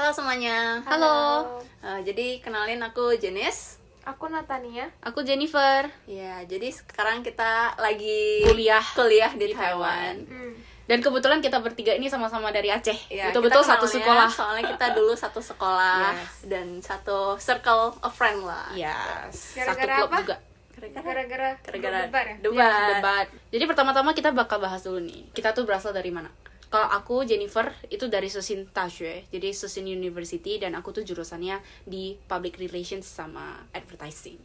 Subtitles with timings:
[0.00, 0.80] Halo semuanya.
[0.88, 1.44] Halo.
[1.84, 3.76] Eh, jadi kenalin aku Jenis.
[4.08, 4.88] Aku Natania.
[5.04, 5.92] Aku Jennifer.
[6.08, 10.24] Ya, jadi sekarang kita lagi Kuliah kuliah di, di Taiwan.
[10.24, 10.56] Hmm.
[10.88, 12.96] Dan kebetulan kita bertiga ini sama-sama dari Aceh.
[13.12, 14.32] Ya, Betul-betul satu sekolah.
[14.32, 16.48] Soalnya kita dulu satu sekolah Yes.
[16.48, 18.72] dan satu circle of friend lah.
[18.72, 19.52] Yes.
[19.52, 20.18] Satu Gara-gara klub apa?
[20.24, 20.36] juga.
[20.80, 22.36] Gara-gara Gara-gara debat ya?
[22.40, 22.56] debat.
[22.56, 23.26] Ya, debat.
[23.52, 25.28] Jadi pertama-tama kita bakal bahas dulu nih.
[25.36, 26.32] Kita tuh berasal dari mana?
[26.70, 32.14] Kalau aku Jennifer itu dari Susin Tashue, jadi Susin University dan aku tuh jurusannya di
[32.30, 34.38] Public Relations sama Advertising.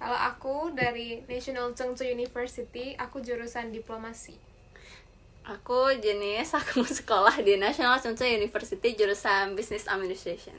[0.00, 4.32] Kalau aku dari National Chengchi University, aku jurusan diplomasi.
[5.44, 10.56] Aku jenis aku sekolah di National Chengchi University jurusan Business Administration.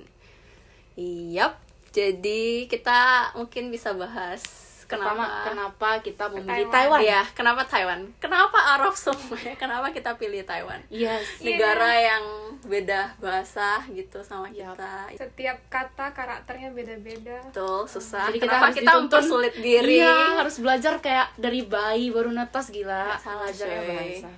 [0.95, 1.57] Yap.
[1.89, 4.45] Jadi kita mungkin bisa bahas
[4.93, 6.71] kenapa kenapa kita memilih Taiwan.
[6.71, 6.99] Taiwan?
[7.01, 7.99] Iya, kenapa Taiwan?
[8.17, 9.53] Kenapa Arab semuanya?
[9.55, 10.79] Kenapa kita pilih Taiwan?
[10.87, 11.25] Yes.
[11.37, 11.45] Iya.
[11.49, 12.23] Negara yang
[12.63, 14.73] beda bahasa gitu sama Yap.
[14.73, 14.93] kita.
[15.19, 17.37] Setiap kata karakternya beda-beda.
[17.43, 18.29] Betul, susah.
[18.29, 19.99] Jadi kita kenapa harus kita dituntun- mempersulit diri?
[19.99, 23.09] Iya, harus belajar kayak dari bayi baru netas gila.
[23.09, 23.91] Nggak salah, Belajarnya cuy.
[23.91, 24.29] bahasa.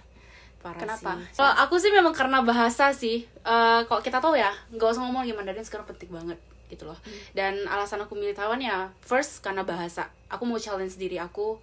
[0.58, 1.11] Parah Kenapa?
[1.21, 1.37] sih.
[1.37, 3.21] Kalau aku sih memang karena bahasa sih.
[3.45, 6.97] Eh kalau kita tahu ya, nggak usah ngomong lagi Mandarin sekarang penting banget gitu loh.
[7.31, 10.09] Dan alasan aku milih Taiwan ya, first karena bahasa.
[10.36, 11.58] Aku mau challenge diri aku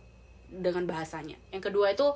[0.49, 1.37] dengan bahasanya.
[1.53, 2.09] Yang kedua itu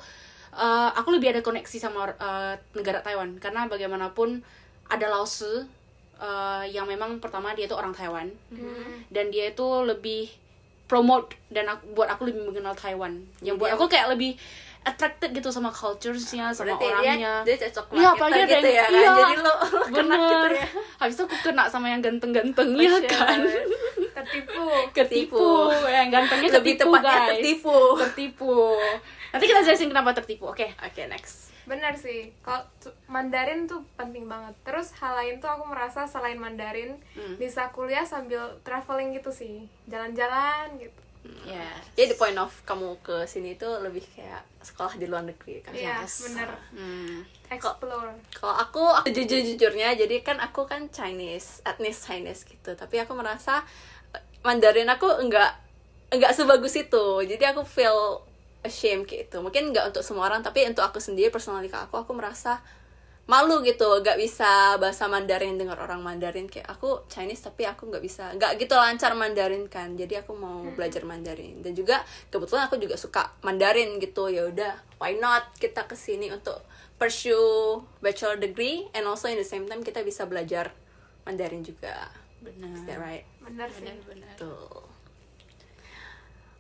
[0.57, 3.37] eh, aku lebih ada koneksi sama eh, negara Taiwan.
[3.37, 4.41] Karena bagaimanapun
[4.89, 5.65] ada Laosu
[6.19, 8.33] eh, yang memang pertama dia itu orang Taiwan.
[9.13, 10.33] Dan dia itu lebih
[10.87, 13.27] promote dan aku, buat aku lebih mengenal Taiwan.
[13.43, 14.39] Yang buat aku kayak lebih
[14.87, 18.55] attracted gitu sama culture-nya sama Berarti orangnya dia, dia cocok Iya, sama apalagi kita ada
[18.56, 18.95] gitu yang- ya kan?
[18.95, 20.67] iya, Jadi lo, lo kena bener gitu ya.
[20.97, 23.39] habis itu aku kena sama yang ganteng-ganteng ya Masya kan.
[24.17, 24.64] Tertipu.
[24.92, 25.47] ketipu
[25.87, 27.77] yang gantengnya Lebih ketipu tepatnya guys tertipu.
[27.98, 28.55] tertipu
[29.29, 31.53] nanti kita jelasin kenapa tertipu oke Oke, next.
[31.64, 32.31] Benar sih.
[32.41, 32.62] Kalau
[33.07, 34.55] Mandarin tuh penting banget.
[34.62, 37.35] Terus hal lain tuh aku merasa selain Mandarin Hmm.
[37.36, 39.67] bisa kuliah sambil traveling gitu sih.
[39.85, 40.95] Jalan-jalan gitu.
[41.45, 45.61] Ya Jadi the point of kamu ke sini itu lebih kayak sekolah di luar negeri
[45.61, 45.73] kan?
[45.73, 46.29] Iya, Yes.
[46.29, 46.51] bener.
[46.73, 47.25] hmm.
[47.47, 48.11] Explore.
[48.33, 52.75] Kalau aku, aku jujur jujurnya, jadi kan aku kan Chinese, etnis Chinese gitu.
[52.75, 53.63] Tapi aku merasa
[54.11, 55.55] eh, Mandarin aku enggak
[56.11, 57.07] enggak sebagus itu.
[57.23, 58.20] Jadi aku feel
[58.61, 59.39] ashamed kayak itu.
[59.39, 62.59] Mungkin enggak untuk semua orang, tapi untuk aku sendiri, personally ke aku, aku merasa
[63.27, 66.47] malu gitu gak bisa bahasa Mandarin dengar orang Mandarin.
[66.47, 69.98] Kayak aku Chinese tapi aku nggak bisa nggak gitu lancar Mandarin kan.
[69.98, 71.59] Jadi aku mau belajar Mandarin.
[71.61, 74.31] Dan juga kebetulan aku juga suka Mandarin gitu.
[74.31, 76.63] Ya udah why not kita ke sini untuk
[76.97, 80.70] pursue bachelor degree and also in the same time kita bisa belajar
[81.27, 82.09] Mandarin juga.
[82.41, 82.79] Benar.
[82.79, 83.27] Is that right?
[83.42, 83.91] Bener sih.
[84.07, 84.86] benar tuh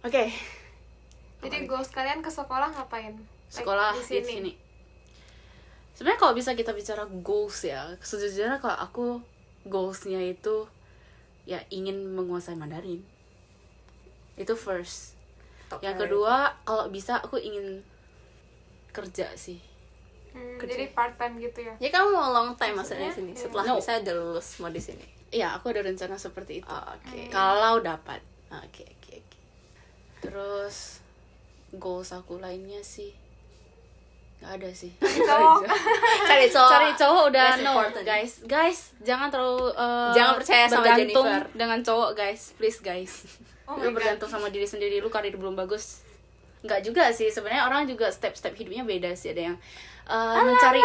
[0.02, 0.24] oke.
[1.46, 3.14] Jadi goals kalian ke sekolah ngapain?
[3.14, 4.65] Like, sekolah di sini.
[5.96, 9.04] Sebenarnya kalau bisa kita bicara goals ya, sejujurnya kalau aku
[9.64, 10.68] goalsnya itu
[11.48, 13.00] ya ingin menguasai Mandarin.
[14.36, 15.16] Itu first.
[15.66, 17.80] Top Yang kedua, kalau bisa aku ingin
[18.92, 19.58] kerja sih.
[20.30, 20.76] Hmm, Kerja.
[20.76, 21.72] jadi part time gitu ya.
[21.80, 23.74] ya kamu mau long time maksudnya di sini Maksudnya, setelah No.
[23.80, 26.68] misalnya udah lulus mau di sini Iya, aku ada rencana seperti itu.
[26.68, 28.20] Oh, oke Kalau dapat.
[28.52, 29.38] oke oke oke
[30.20, 31.00] Terus
[31.72, 33.16] goals aku lainnya sih
[34.36, 34.92] nggak ada sih.
[35.00, 35.64] Cowok.
[36.22, 38.04] cari cowok Cari cowok udah no important.
[38.04, 38.32] guys.
[38.44, 41.44] Guys, jangan terlalu uh, Jangan percaya sama bergantung Jennifer.
[41.56, 43.12] dengan cowok guys, please guys.
[43.66, 43.94] Oh lu my God.
[43.98, 45.98] bergantung sama diri sendiri lu karir belum bagus.
[46.62, 49.34] Nggak juga sih, sebenarnya orang juga step-step hidupnya beda sih.
[49.34, 49.56] Ada yang
[50.06, 50.78] uh, mencari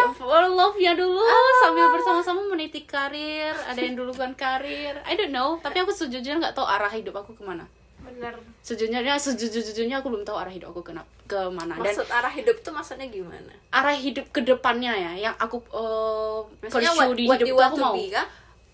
[0.50, 1.22] love-nya dulu
[1.62, 3.54] sambil bersama-sama meniti karir.
[3.70, 4.98] Ada yang dulukan karir.
[5.06, 7.70] I don't know, tapi aku sejujurnya nggak tahu arah hidup aku ke mana.
[8.02, 8.34] Bener.
[8.60, 11.74] Sejujurnya, sejujurnya aku belum tahu arah hidup aku kena ke mana.
[11.74, 16.44] Dan maksud arah hidup tuh maksudnya gimana arah hidup ke depannya ya yang aku uh,
[16.60, 18.26] Maksudnya pursue what, di what hidup tuh aku mau be kah?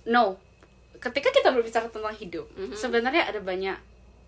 [0.05, 0.25] no
[0.99, 2.75] ketika kita berbicara tentang hidup Mhm.
[2.75, 3.77] sebenarnya ada banyak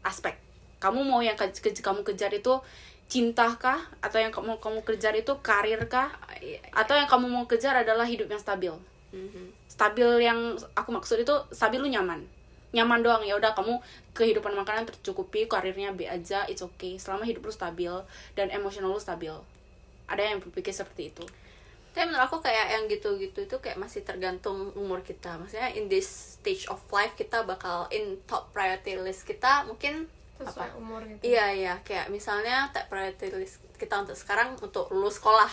[0.02, 0.38] aspek
[0.78, 2.54] kamu mau yang ke- ke- kamu kejar itu
[3.04, 6.70] cinta kah atau yang kamu kamu kejar itu karir kah Oh, iya, iya.
[6.72, 8.70] atau yang kamu mau kejar adalah hidup yang stabil
[9.10, 9.50] Mhm.
[9.66, 10.38] stabil yang
[10.72, 12.22] aku maksud itu stabil lu nyaman
[12.70, 13.82] nyaman doang ya udah kamu
[14.14, 17.90] kehidupan makanan tercukupi karirnya B aja it's okay selama hidup lu stabil
[18.38, 19.34] dan emosional lu stabil
[20.10, 21.24] ada yang berpikir seperti itu
[21.90, 25.34] Tapi menurut aku kayak yang gitu-gitu itu kayak masih tergantung umur kita.
[25.34, 30.06] Maksudnya in this stage of life kita bakal in top priority list kita mungkin
[30.38, 30.78] Sesuai apa?
[30.78, 31.34] umur gitu.
[31.34, 35.50] Iya iya kayak misalnya top priority list kita untuk sekarang untuk lulus sekolah.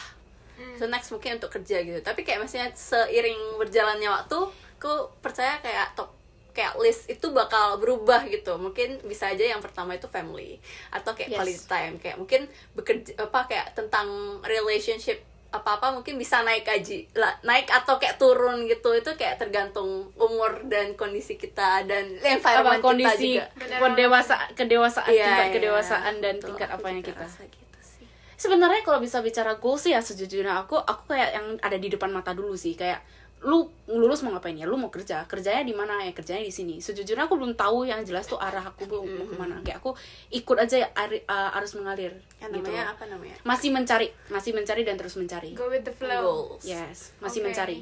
[0.62, 0.78] Hmm.
[0.78, 2.00] So next mungkin untuk kerja gitu.
[2.06, 4.38] Tapi kayak maksudnya seiring berjalannya waktu,
[4.78, 6.14] aku percaya kayak top
[6.58, 10.58] kayak list itu bakal berubah gitu mungkin bisa aja yang pertama itu family
[10.90, 11.38] atau kayak Yes.
[11.38, 12.42] quality time kayak mungkin
[12.74, 14.10] bekerja apa kayak tentang
[14.42, 19.38] relationship apa apa mungkin bisa naik gaji lah naik atau kayak turun gitu itu kayak
[19.38, 19.88] tergantung
[20.18, 25.46] umur dan kondisi kita dan apa environment kondisi kita juga Benar pendewasa kedewasaan Iya, tingkat
[25.46, 25.54] iya.
[25.54, 28.06] kedewasaan dan Betul, tingkat apa juga kita gitu sih.
[28.36, 32.10] sebenarnya kalau bisa bicara goals sih ya sejujurnya aku aku kayak yang ada di depan
[32.10, 33.00] mata dulu sih kayak
[33.48, 36.84] lu lulus mau ngapain ya lu mau kerja kerjanya di mana ya kerjanya di sini
[36.84, 39.96] sejujurnya aku belum tahu yang jelas tuh arah aku mau mau ke mana kayak aku
[40.36, 44.84] ikut aja ya, uh, arus mengalir Ya, gitu namanya apa namanya masih mencari masih mencari
[44.84, 47.50] dan terus mencari go with the flow Yes, masih Oke.
[47.50, 47.80] mencari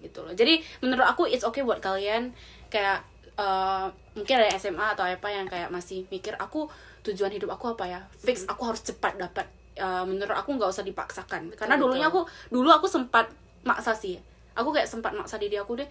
[0.00, 0.32] gitu loh.
[0.32, 2.32] Jadi menurut aku it's okay buat kalian
[2.72, 3.04] kayak
[3.36, 3.86] eh,
[4.16, 6.66] mungkin ada SMA atau apa yang kayak masih mikir aku
[7.04, 8.00] tujuan hidup aku apa ya?
[8.16, 9.46] Fix aku harus cepat dapat.
[9.76, 11.52] Eh, menurut aku nggak usah dipaksakan.
[11.54, 11.92] Karena betul.
[11.92, 13.28] dulunya aku dulu aku sempat
[13.64, 14.16] maksa sih.
[14.60, 15.88] Aku kayak sempat maksa diri aku deh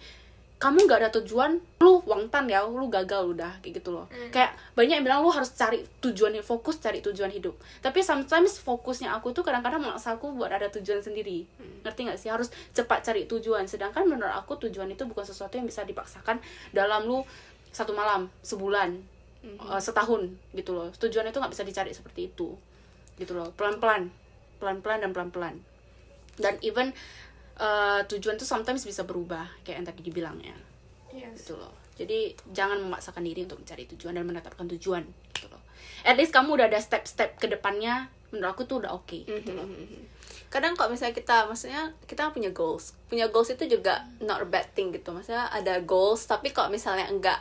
[0.60, 4.04] kamu nggak ada tujuan lu wangtan ya lu gagal udah kayak gitu loh.
[4.28, 7.56] Kayak banyak yang bilang lu harus cari tujuan fokus cari tujuan hidup.
[7.80, 11.48] Tapi sometimes fokusnya aku tuh kadang-kadang maksa aku buat ada tujuan sendiri.
[11.80, 12.28] Ngerti nggak sih?
[12.28, 13.64] Harus cepat cari tujuan.
[13.64, 16.36] Sedangkan menurut aku tujuan itu bukan sesuatu yang bisa dipaksakan
[16.76, 17.24] dalam lu
[17.72, 19.00] satu malam sebulan
[19.40, 20.92] eh, setahun gitu loh.
[20.92, 22.52] Tujuan itu nggak bisa dicari seperti itu
[23.16, 23.48] gitu loh.
[23.56, 24.12] Pelan-pelan
[24.60, 25.54] pelan-pelan dan pelan-pelan.
[26.36, 26.92] Dan even
[27.60, 30.56] eh, tujuan tuh sometimes bisa berubah kayak yang tadi dibilangnya
[31.12, 31.44] yes.
[31.44, 31.74] Gitu loh.
[32.00, 35.04] Jadi jangan memaksakan diri untuk mencari tujuan dan menetapkan tujuan
[35.36, 35.60] gitu loh.
[36.00, 39.68] At least kamu udah ada step-step ke depannya menurut aku tuh udah oke gitu loh.
[40.50, 42.96] kadang kalau misalnya kita maksudnya kita punya goals.
[43.06, 45.12] Punya goals itu juga not a bad thing gitu.
[45.12, 47.38] Maksudnya ada goals tapi kalau misalnya enggak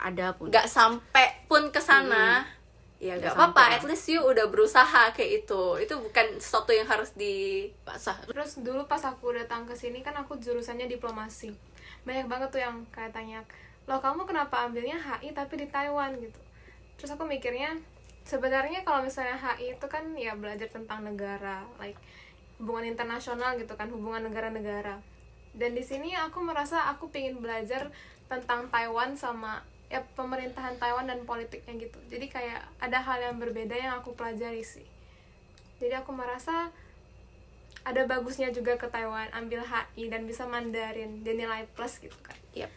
[0.00, 0.48] ada pun.
[0.48, 2.48] nggak sampai pun ke sana
[3.00, 7.16] ya Nggak apa-apa at least you udah berusaha kayak itu itu bukan sesuatu yang harus
[7.16, 11.56] dipaksa Terus dulu pas aku datang ke sini kan aku jurusannya diplomasi.
[12.04, 13.40] Banyak banget tuh yang kayak tanya,
[13.88, 16.40] "Loh, kamu kenapa ambilnya HI tapi di Taiwan?" gitu.
[17.00, 17.80] Terus aku mikirnya
[18.28, 21.96] sebenarnya kalau misalnya HI itu kan ya belajar tentang negara, like
[22.60, 25.00] hubungan internasional gitu kan, hubungan negara-negara.
[25.56, 27.88] Dan di sini aku merasa aku pengen belajar
[28.28, 31.98] tentang Taiwan sama ya pemerintahan Taiwan dan politiknya gitu.
[32.06, 34.86] Jadi kayak ada hal yang berbeda yang aku pelajari sih.
[35.82, 36.70] Jadi aku merasa
[37.84, 42.36] ada bagusnya juga ke Taiwan ambil HI dan bisa Mandarin dan nilai plus gitu kan
[42.52, 42.68] Yap.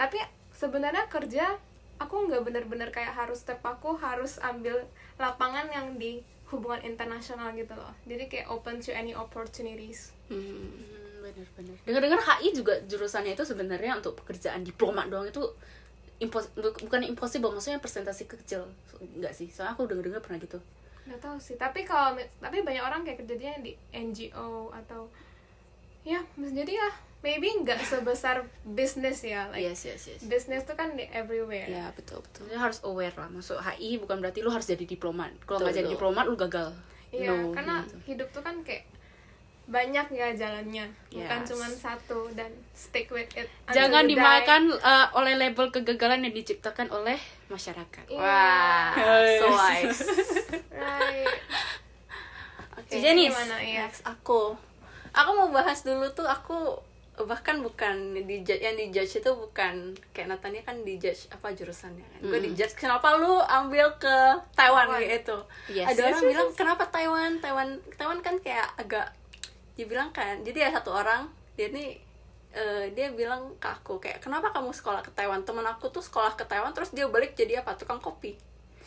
[0.00, 0.16] tapi
[0.56, 1.60] sebenarnya kerja
[2.00, 4.88] aku nggak bener-bener kayak harus step aku harus ambil
[5.20, 10.10] lapangan yang di hubungan internasional gitu loh jadi kayak open to any opportunities.
[10.26, 10.72] Hmm,
[11.22, 15.44] bener-bener dengar-dengar HI juga jurusannya itu sebenarnya untuk pekerjaan diplomat doang itu
[16.20, 18.68] impos bu- bukan impossible maksudnya presentasi kecil.
[19.00, 20.60] Enggak sih soalnya aku dengar-dengar pernah gitu.
[21.08, 25.08] Nggak tahu sih tapi kalau tapi banyak orang kayak kerjanya di NGO atau
[26.00, 26.88] ya jadi ya
[27.20, 30.20] maybe nggak sebesar bisnis ya like yes yes yes.
[30.24, 31.68] bisnis tuh kan di everywhere.
[31.68, 32.48] Ya betul betul.
[32.48, 35.32] Sebenarnya harus aware lah masuk HI bukan berarti lu harus jadi diplomat.
[35.44, 36.72] Kalau nggak jadi diplomat lu gagal.
[37.10, 37.96] Iya, No, karena gitu.
[38.14, 38.86] hidup tuh kan kayak
[39.70, 41.46] banyak ya jalannya, bukan Yes.
[41.46, 43.46] cuma satu dan stick with it.
[43.68, 47.14] jangan dimakan uh, oleh label kegagalan yang diciptakan oleh
[47.46, 48.18] masyarakat Iya.
[48.18, 48.90] wah
[49.38, 50.02] so wise
[50.70, 51.38] Right.
[52.78, 53.30] oke Jenis.
[53.30, 53.86] Gimana ya?
[53.86, 54.58] Next, aku
[55.10, 56.78] aku mau bahas dulu tuh aku
[57.20, 62.00] bahkan bukan di yang di judge itu bukan kayak Natania kan di judge apa jurusannya
[62.00, 64.16] kan gue di judge kenapa lu ambil ke
[64.50, 65.04] Taiwan Taiwan.
[65.04, 65.36] gitu
[65.68, 65.86] Yes.
[65.86, 69.12] ada Yes, orang bilang kenapa Taiwan Taiwan Taiwan kan kayak agak
[69.80, 71.24] dibilang kan jadi ada satu orang
[71.56, 71.96] dia nih
[72.52, 75.46] eh, dia bilang ke aku kayak kenapa kamu sekolah ke Taiwan?
[75.46, 78.36] Teman aku tuh sekolah ke Taiwan terus dia balik jadi apa tukang kopi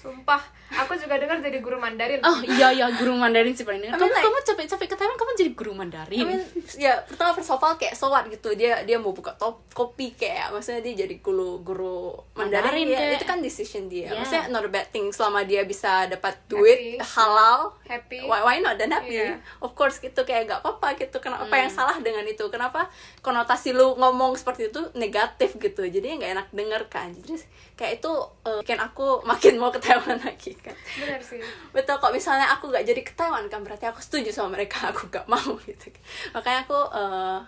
[0.03, 2.19] Sumpah, aku juga dengar jadi guru Mandarin.
[2.21, 5.15] oh iya iya guru Mandarin sih paling I mean, kamu like- kamu capek-capek ke Taiwan
[5.15, 6.19] kamu jadi guru Mandarin?
[6.19, 6.41] I mean,
[6.75, 8.51] ya pertama first of all kayak so what gitu.
[8.51, 12.99] Dia dia mau buka top kopi kayak maksudnya dia jadi guru guru Mandarin, Mandarin ya,
[12.99, 14.05] kayak- itu kan decision dia.
[14.05, 14.19] Yeah.
[14.19, 15.07] maksudnya not a bad thing.
[15.09, 17.15] Selama dia bisa dapat duit Happy.
[17.15, 18.19] halal Happy.
[18.23, 18.75] why, why not?
[18.75, 19.15] Dan happy.
[19.15, 19.39] Yeah.
[19.59, 21.15] of course gitu kayak gak apa-apa gitu.
[21.17, 21.79] Kenapa apa yang Hmm.
[21.79, 22.43] salah dengan itu?
[22.45, 25.81] Kenapa konotasi lu ngomong seperti itu negatif gitu?
[25.81, 27.13] Jadi nggak enak denger kan?
[27.13, 27.39] Jadi
[27.73, 28.11] kayak itu
[28.43, 30.75] eh, bikin aku makin mau ke Taiwan lagi kan?
[30.97, 31.41] Benar sih.
[31.75, 33.61] betul kok misalnya aku gak jadi ke Taiwan kan?
[33.61, 35.93] Berarti aku setuju sama mereka aku gak mau gitu.
[36.33, 37.39] Makanya aku eh,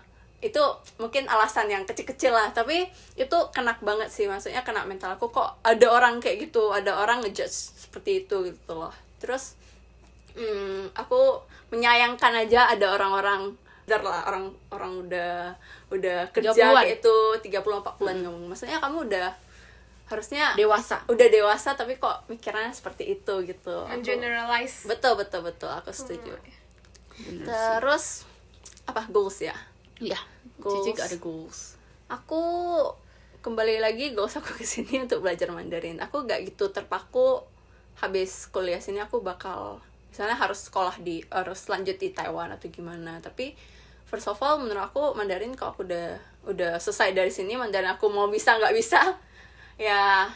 [0.46, 0.62] itu
[1.02, 2.86] mungkin alasan yang kecil-kecil lah tapi
[3.18, 4.30] itu kena banget sih.
[4.30, 8.74] Maksudnya kena mental aku kok ada orang kayak gitu ada orang ngejudge seperti itu gitu
[8.76, 8.94] loh.
[9.18, 9.58] Terus
[10.36, 11.42] hmm, aku
[11.74, 15.54] menyayangkan aja ada orang-orang dar lah orang orang udah
[15.94, 16.74] udah kerja 30-an.
[16.82, 17.16] kayak itu
[17.54, 18.46] 30 40 bulan ngomong.
[18.54, 19.30] Maksudnya kamu udah
[20.06, 21.02] harusnya dewasa.
[21.06, 23.76] Udah dewasa tapi kok mikirnya seperti itu gitu.
[23.84, 24.86] Aku- Generalize.
[24.86, 25.70] betul betul betul.
[25.70, 26.34] Aku setuju.
[27.16, 27.48] Bener sih.
[27.48, 28.06] terus
[28.86, 29.08] apa?
[29.08, 29.56] Goals ya?
[29.98, 30.20] Iya,
[30.60, 30.84] Goals.
[30.84, 31.60] Cici gak ada goals.
[32.06, 32.38] aku
[33.42, 35.98] kembali lagi goals aku ke sini untuk belajar Mandarin.
[36.02, 37.42] Aku gak gitu terpaku
[37.96, 39.80] habis kuliah sini aku bakal
[40.12, 43.18] misalnya harus sekolah di harus lanjut di Taiwan atau gimana.
[43.20, 43.56] Tapi
[44.06, 46.14] first of all menurut aku Mandarin kalau aku udah
[46.46, 49.02] udah selesai dari sini Mandarin aku mau bisa nggak bisa
[49.76, 50.30] ya.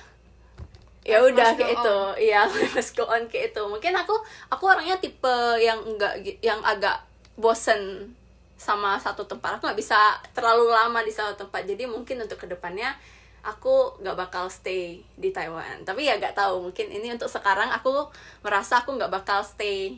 [1.07, 1.97] Ya udah kayak itu
[2.29, 3.61] iya must go on kayak itu.
[3.65, 4.13] Mungkin aku
[4.51, 7.01] aku orangnya tipe yang enggak yang agak
[7.39, 8.13] bosen
[8.59, 9.57] sama satu tempat.
[9.57, 11.65] Aku nggak bisa terlalu lama di satu tempat.
[11.65, 12.93] Jadi mungkin untuk ke depannya
[13.41, 15.87] aku nggak bakal stay di Taiwan.
[15.87, 18.11] Tapi ya nggak tahu mungkin ini untuk sekarang aku
[18.43, 19.97] merasa aku nggak bakal stay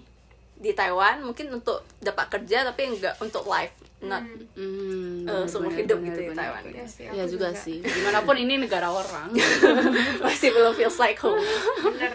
[0.61, 1.25] di Taiwan.
[1.25, 3.73] Mungkin untuk dapat kerja tapi nggak untuk life.
[4.01, 4.23] Not
[4.57, 6.61] Hmm, Eh, seumur bener, hidup bener, gitu di bener, Taiwan.
[6.61, 6.73] bener.
[6.73, 7.59] Iya sih, Iya aku juga, juga.
[7.59, 7.77] sih.
[7.81, 9.29] Gimana pun ini negara orang.
[10.25, 11.41] masih belum feels like home
[11.81, 12.13] bener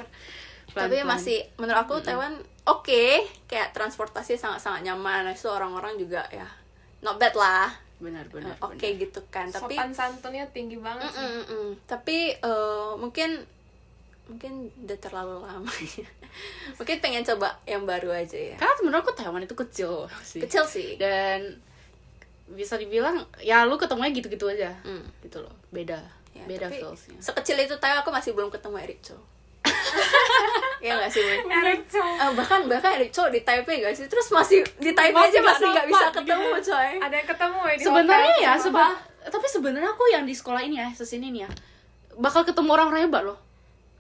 [0.69, 1.09] tapi Pelan-pelan.
[1.11, 3.05] masih menurut aku Taiwan oke
[3.47, 6.45] kayak transportasi sangat-sangat nyaman itu orang-orang juga ya
[7.01, 8.55] not bad lah Benar, Eh, benar.
[8.61, 9.01] oke benar.
[9.01, 11.67] gitu kan tapi sopan santunnya tinggi banget sih Mm-mm-mm.
[11.87, 13.41] tapi eh, mungkin
[14.27, 16.05] mungkin udah terlalu lama ya.
[16.77, 20.43] mungkin pengen coba yang baru aja ya Karena menurut aku Taiwan itu kecil sih.
[20.43, 21.57] kecil sih Dan
[22.53, 24.71] bisa dibilang ya lu ketemunya gitu-gitu aja.
[24.87, 25.03] Hmm.
[25.23, 25.53] Gitu loh.
[25.71, 25.99] Beda.
[26.37, 27.17] Ya, Beda tapi feelsnya.
[27.17, 29.17] sekecil itu Taiwan aku masih belum ketemu Eric Cho
[30.85, 31.41] ya nggak sih Wei?
[31.49, 32.05] Eric Cho.
[32.05, 35.49] Eh, bahkan bahkan Eric Cho di Taipei gak sih terus masih di Taipei Masih aja
[35.49, 38.93] masih nggak bisa ketemu coy ada yang ketemu ya di Sebenarnya ya, seben
[39.27, 41.51] tapi sebenarnya aku yang di sekolah ini ya, sesini nih ya,
[42.19, 43.39] bakal ketemu orang-orang hebat loh.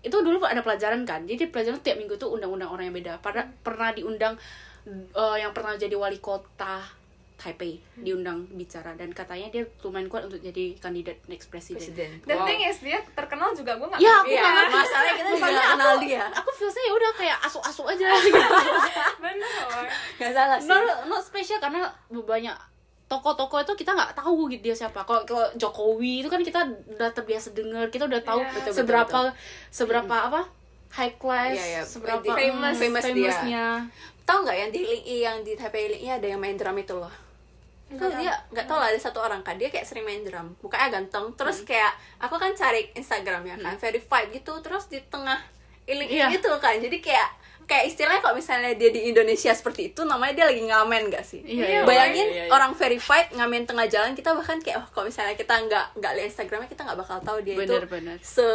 [0.06, 3.18] Itu dulu ada pelajaran kan, jadi pelajaran tiap minggu tuh undang-undang orang yang beda.
[3.18, 4.38] Pada pernah diundang
[4.86, 6.78] eh, yang pernah jadi wali kota
[7.36, 11.76] Taipei diundang bicara dan katanya dia lumayan kuat untuk jadi kandidat next presiden.
[11.76, 12.10] Presiden.
[12.22, 12.44] The Wow.
[12.44, 14.72] thing is dia terkenal juga gue gak Ya, aku nggak ngerti.
[14.74, 16.24] masalahnya kita juga nggak aku- kenal dia.
[16.32, 18.40] Aku feelsnya ya udah kayak asu-asu aja gitu.
[19.18, 19.84] bener loh
[20.16, 22.56] nggak salah sih not, not special karena banyak
[23.06, 24.98] tokoh-tokoh itu kita nggak tahu gitu dia siapa.
[25.02, 26.58] Kalau kalau Jokowi itu kan kita
[26.90, 28.48] udah terbiasa dengar, kita udah tahu Iya.
[28.50, 29.18] Betul, betul, seberapa
[29.70, 30.40] seberapa apa
[30.90, 31.82] high class, Iya, iya.
[31.84, 32.74] seberapa famous.
[32.74, 33.28] famous dia.
[33.28, 33.66] famousnya.
[34.24, 37.12] tahu nggak yang di Linyi yang di Taipei Linyi ada yang main drum itu loh
[37.86, 40.58] Tuh dia nggak tahu lah ada satu orang kan dia kayak sering main drum.
[40.58, 41.30] Mukanya ganteng.
[41.38, 44.58] Terus kayak aku kan cari Instagram ya kan verified gitu.
[44.58, 45.38] Terus di tengah
[45.86, 46.26] iling Iya.
[46.34, 46.74] gitu kan.
[46.82, 47.30] Jadi kayak
[47.66, 51.42] kayak istilahnya kalau misalnya dia di Indonesia seperti itu namanya dia lagi ngamen gak sih
[51.42, 52.48] Iya, iya, bayangin iya, iya.
[52.48, 56.26] orang verified ngamen tengah jalan kita bahkan kayak oh kalau misalnya kita nggak nggak lihat
[56.28, 58.16] Instagramnya kita nggak bakal tahu dia itu Bener-bener.
[58.18, 58.46] se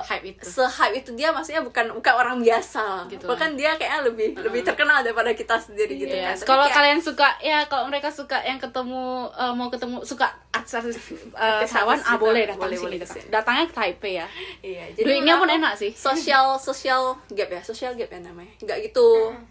[0.00, 0.42] Hype itu.
[0.42, 4.60] se hype itu dia maksudnya bukan bukan orang biasa Gitu bahkan dia kayaknya lebih lebih
[4.62, 8.56] terkenal daripada kita sendiri gitu Iya, kan kalau kalian suka ya kalau mereka suka yang
[8.56, 10.96] ketemu eh, mau ketemu suka artis-artis
[11.32, 12.22] uh, Taiwan ah gitu.
[12.22, 13.12] boleh datang Boleh, sini boleh datang.
[13.12, 13.30] ke sini.
[13.30, 14.26] datangnya ke Taipei ya
[14.60, 15.90] Iya, Duitnya menurut pun aku enak sih.
[15.92, 18.36] Social social gap ya, social gap ya namanya.
[18.58, 19.06] Nggak gitu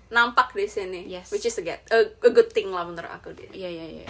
[0.07, 1.01] nampak di sini.
[1.05, 1.27] Yes.
[1.27, 3.49] Which is a get a, a good thing lah menurut aku dia.
[3.51, 4.07] iya iya iya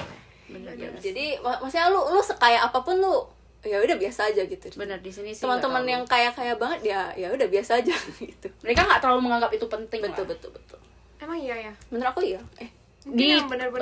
[0.48, 3.19] bener Ya, bener Jadi mak- maksudnya lu lu sekaya apa pun lu
[3.62, 4.69] ya udah biasa aja gitu.
[4.75, 7.91] bener di sini sih Teman-teman yang kaya-kaya banget ya ya udah biasa aja
[8.22, 8.48] gitu.
[8.62, 10.29] mereka nggak terlalu menganggap itu penting Betul lah.
[10.31, 10.79] betul betul.
[11.17, 12.39] emang iya ya Menurut aku iya.
[12.55, 12.69] Eh,
[13.03, 13.27] Mungkin di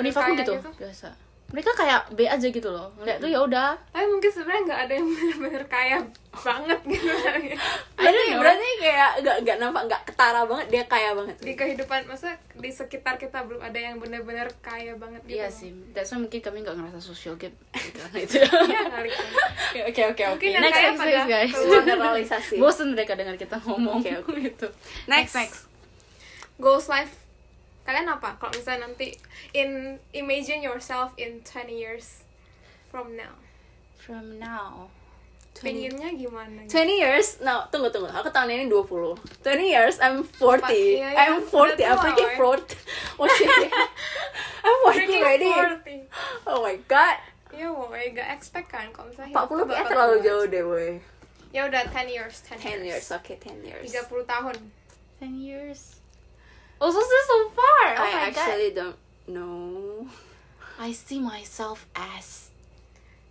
[0.00, 0.70] univ aku kaya gitu, gitu.
[0.76, 1.08] biasa
[1.56, 2.92] mereka kayak B aja gitu loh.
[3.00, 3.72] Ngeliat tuh ya udah.
[3.88, 5.98] Tapi mungkin sebenarnya nggak ada yang bener-bener kaya
[6.36, 7.08] banget gitu.
[7.96, 8.40] Berarti know.
[8.44, 11.32] berarti kayak nggak nggak nampak nggak ketara banget dia kaya banget.
[11.40, 15.40] di kehidupan masa di sekitar kita belum ada yang bener-bener kaya banget gitu.
[15.40, 15.72] Iya sih.
[15.96, 17.56] That's why mungkin kami nggak ngerasa social gap.
[17.72, 18.36] Gitu itu
[18.68, 19.08] iya kali.
[19.08, 19.28] kan
[19.88, 20.44] oke oke oke.
[20.52, 21.52] Next kaya next guys.
[21.56, 22.54] keluar Generalisasi.
[22.60, 24.36] bosen mereka dengar kita ngomong Oke, oke.
[24.36, 24.68] gitu.
[25.08, 25.32] Next.
[25.32, 25.64] next
[26.60, 27.25] goals life
[27.86, 29.14] kalian apa kalau misalnya nanti
[29.54, 32.26] in imagine yourself in 20 years
[32.90, 33.38] from now
[33.94, 34.90] from now
[35.56, 38.12] pengennya gimana 20 years, no, tunggu tunggu.
[38.12, 39.16] Aku tahun ini 20.
[39.40, 40.68] 20 years, I'm 40.
[40.68, 41.32] Iya, iya.
[41.32, 41.80] I'm 40.
[41.80, 42.60] I'm freaking woy.
[42.60, 42.76] 40.
[43.16, 43.48] Oh shit.
[44.60, 45.48] I'm 40 Freaking already.
[46.04, 46.44] 40.
[46.44, 47.16] Oh my god.
[47.56, 50.90] Iya, woy, gak expect kan kalau misalnya 40 hidup tuh kayak terlalu jauh deh, woi.
[51.56, 53.88] Ya udah 10 years, 10, 10 years, oke, 10 years.
[53.88, 54.56] 30 tahun.
[55.24, 55.95] 10 years
[56.80, 57.84] oh so so so far.
[57.96, 58.36] Oh I my god.
[58.36, 60.06] actually don't know.
[60.76, 62.52] I see myself as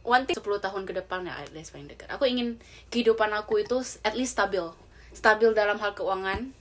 [0.05, 2.05] One thing 10 tahun ke depan ya at least paling dekat.
[2.13, 2.61] Aku ingin
[2.93, 4.61] kehidupan aku itu at least stabil.
[5.09, 6.53] Stabil dalam hal keuangan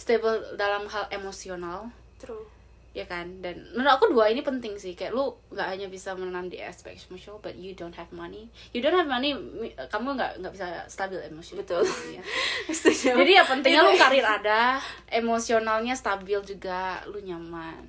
[0.00, 1.92] stabil dalam hal emosional.
[2.16, 2.48] True.
[2.94, 6.46] Ya kan dan menurut aku dua ini penting sih kayak lu nggak hanya bisa menanam
[6.46, 9.34] di aspek emosional but you don't have money you don't have money
[9.90, 11.82] kamu nggak nggak bisa stabil emosional Betul.
[12.16, 12.22] ya.
[13.18, 14.78] Jadi ya pentingnya lu karir ada
[15.10, 17.82] emosionalnya stabil juga lu nyaman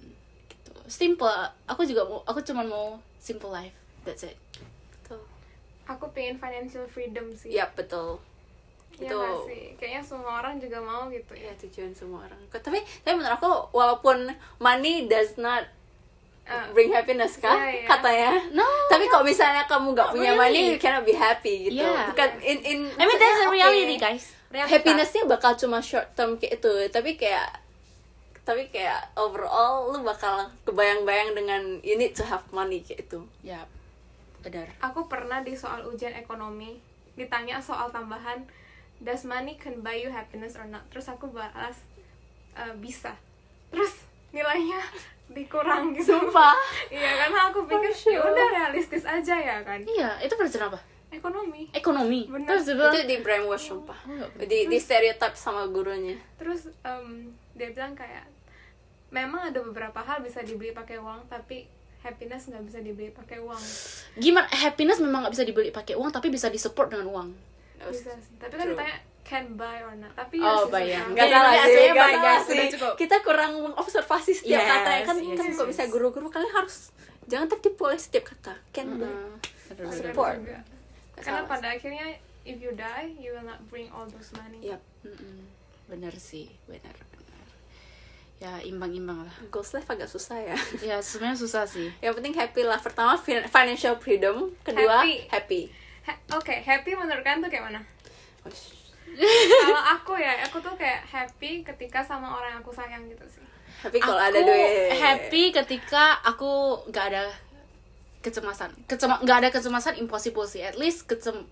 [0.50, 1.29] gitu simple
[1.69, 4.38] aku juga mau aku cuma mau simple life that's it
[5.05, 5.21] Betul.
[5.85, 7.53] Aku pengen financial freedom sih.
[7.53, 8.17] Ya, betul.
[8.96, 9.64] Iya itu sih?
[9.75, 11.52] Kayaknya semua orang juga mau gitu ya.
[11.52, 12.40] ya tujuan semua orang.
[12.50, 15.64] Tapi tapi menurut aku walaupun money does not
[16.46, 17.88] Eh, bring happiness kan Iya, iya.
[17.90, 18.32] katanya.
[18.54, 20.42] No, Tapi kalau misalnya kamu nggak punya really.
[20.46, 21.82] money, you cannot be happy gitu.
[21.82, 22.06] Yeah.
[22.14, 22.80] Bukan in in.
[22.86, 24.78] I mean that's the reality guys Realita.
[24.78, 27.50] Happinessnya bakal cuma short term kayak itu, tapi kayak
[28.46, 33.66] tapi kayak overall lu bakal kebayang-bayang dengan you need to have money kayak itu ya
[34.46, 36.78] benar aku pernah di soal ujian ekonomi
[37.18, 38.46] ditanya soal tambahan
[39.02, 40.86] does money can buy you happiness or not?
[40.92, 41.84] Terus aku balas
[42.56, 43.12] "Eh, bisa.
[43.72, 44.80] Terus nilainya
[45.36, 46.16] dikurang gitu.
[46.16, 46.56] Sumpah?
[46.94, 48.16] iya karena aku pikir sure.
[48.16, 49.82] ya udah realistis aja ya kan.
[49.84, 50.80] Iya itu pelajaran apa?
[51.12, 51.72] Ekonomi.
[51.72, 52.22] Ekonomi.
[52.28, 52.48] Benar.
[52.56, 54.00] terus dia bilang, itu di brainwash sumpah.
[54.08, 56.20] Oh, di di stereotype sama gurunya.
[56.36, 58.28] Terus em, dia bilang kayak
[59.16, 61.72] memang ada beberapa hal bisa dibeli pakai uang tapi
[62.04, 63.64] happiness nggak bisa dibeli pakai uang.
[64.20, 67.30] Gimana happiness memang nggak bisa dibeli pakai uang tapi bisa disupport dengan uang
[67.82, 68.74] bisa sih tapi kan True.
[68.74, 71.01] ditanya can buy or not tapi Oh, ya buy ya.
[71.03, 72.44] Nggak salah sih, nggak buy, salah guys.
[72.44, 72.53] sih.
[72.53, 72.94] Udah cukup.
[72.96, 75.72] Kita kurang mengobservasi setiap Yes, kata ya kan yes, kan yes, kalau yes.
[75.74, 76.75] misalnya guru-guru kalian harus
[77.25, 78.53] jangan tertipu oleh setiap kata.
[78.70, 79.10] Can buy.
[79.10, 79.17] Benar,
[79.65, 79.82] benar.
[79.82, 80.36] Benar Support.
[81.15, 82.08] karena salah pada akhirnya
[82.44, 84.77] if you die you will not bring all those money Yap.
[85.01, 85.48] Mm-mm.
[85.88, 87.48] benar sih benar benar
[88.38, 90.58] ya imbang-imbang lah Goals life agak susah ya.
[90.84, 92.77] ya sebenarnya susah sih Yang penting happy lah.
[92.77, 95.15] Pertama fin- financial freedom, kedua Happy.
[95.32, 95.62] happy.
[96.31, 97.81] Oke happy menurut kalian tuh kayak mana?
[99.65, 103.45] Kalau aku ya aku tuh kayak happy ketika sama orang yang aku sayang gitu sih.
[103.79, 104.97] Happy kalau ada Aku duit.
[104.97, 107.24] happy ketika aku nggak ada
[108.19, 108.74] kecemasan.
[108.85, 110.62] Kecema nggak ada kecemasan impossible sih.
[110.62, 111.45] At least kecem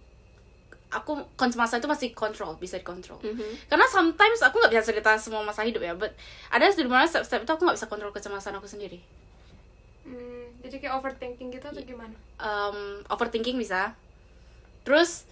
[0.90, 3.18] aku kecemasan itu masih kontrol bisa dikontrol.
[3.22, 3.66] Mhm.
[3.66, 6.14] karena sometimes aku nggak bisa cerita semua masa hidup ya but
[6.54, 9.02] ada di mana step-step itu aku nggak bisa kontrol kecemasan aku sendiri.
[10.06, 12.14] Hmm, jadi kayak overthinking gitu atau gimana?
[12.38, 13.98] um, overthinking bisa
[14.84, 15.26] terus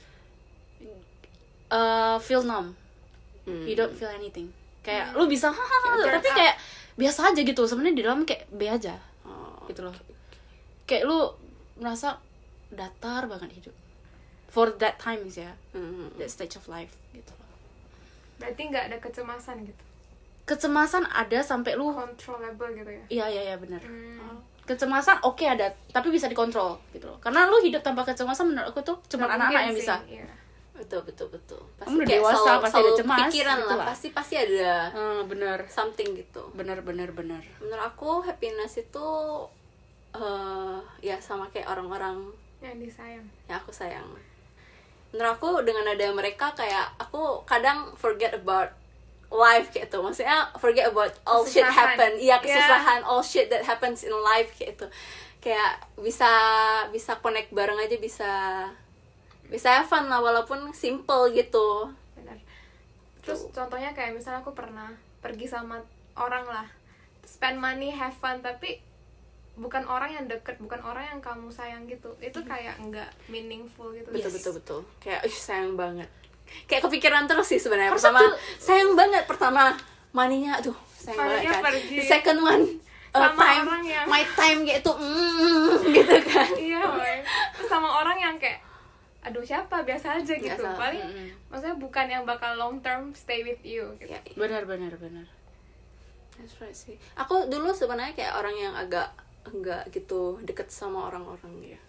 [1.72, 2.75] uh, feel numb.
[3.41, 3.65] Hmm.
[3.65, 4.53] you don't feel anything.
[4.86, 6.55] Kayak lu bisa hahaha Kayak tapi burn kayak
[6.98, 7.62] biasa aja gitu.
[7.65, 8.96] Sebenarnya di dalam kayak B aja.
[9.25, 9.63] Oh.
[9.70, 9.96] gitu loh.
[10.89, 11.31] kayak lu
[11.79, 12.20] merasa
[12.70, 13.75] datar banget hidup.
[14.51, 15.55] For that times ya.
[15.72, 16.20] Mhm.
[16.20, 17.50] that stage of life gitu loh.
[18.41, 19.84] Berarti nggak ada kecemasan gitu?
[20.43, 23.03] Kecemasan ada sampai lu controllable gitu ya?
[23.08, 24.41] Iya iya iya benar Hmm.
[24.63, 28.80] Kecemasan oke ada tapi bisa dikontrol gitu loh karena lu hidup tanpa kecemasan menurut aku
[28.82, 30.28] tuh cuma anak-anak yang sih, bisa iya.
[30.71, 31.62] Betul betul betul.
[31.78, 33.78] Pasti Kamu udah kayak dewasa, selalu, pasti ada selalu cemas, pikiran gitu lah.
[33.78, 33.86] lah.
[33.93, 36.43] Pasti pasti ada Hmm, bener something gitu.
[36.58, 39.08] bener bener bener Menurut aku happiness itu
[40.12, 42.34] eh ya sama kayak orang-orang
[42.65, 44.10] yang disayang yang aku sayang.
[45.13, 48.74] Menurut aku dengan ada mereka kayak aku kadang forget about
[49.32, 49.98] life kayak itu.
[49.98, 51.96] Maksudnya forget about all shit Kesusahan.
[51.96, 52.12] happen.
[52.15, 52.39] Iya Yeah.
[52.41, 54.88] kesusahan, all shit that happens in life kayak itu.
[55.39, 56.30] Kayak bisa
[56.91, 58.32] bisa connect bareng aja bisa
[59.48, 61.91] bisa have fun lah walaupun simple gitu.
[62.13, 62.38] benar
[63.20, 64.88] terus contohnya kayak misalnya aku pernah
[65.20, 65.78] pergi sama
[66.13, 66.63] orang lah
[67.22, 68.80] spend money have fun tapi
[69.54, 74.08] bukan orang yang deket bukan orang yang kamu sayang gitu itu kayak nggak meaningful gitu
[74.08, 74.36] betul Yes.
[74.39, 76.08] betul betul kayak sayang banget
[76.65, 77.91] kayak kepikiran terus sih sebenarnya.
[77.91, 79.23] Pertama tuh- sayang banget.
[79.25, 79.73] Pertama
[80.11, 81.61] maninya aduh sayang banget kan.
[81.63, 81.95] pergi.
[81.97, 82.63] The second one
[83.11, 86.49] uh, Sama time orang yang- my time kayak itu mm, gitu kan.
[86.53, 87.15] Iya woy.
[87.55, 88.59] terus sama orang yang kayak
[89.21, 89.85] aduh siapa?
[89.85, 90.49] Biasa aja gitu.
[90.49, 91.27] Biasa, paling mm-mm.
[91.47, 94.09] maksudnya bukan yang bakal long term stay with you gitu.
[94.09, 95.25] Ya bener bener bener
[96.35, 96.97] that's right sih.
[97.13, 99.13] Aku dulu sebenarnya kayak orang yang agak
[99.45, 101.79] enggak gitu deket sama orang-orang ya.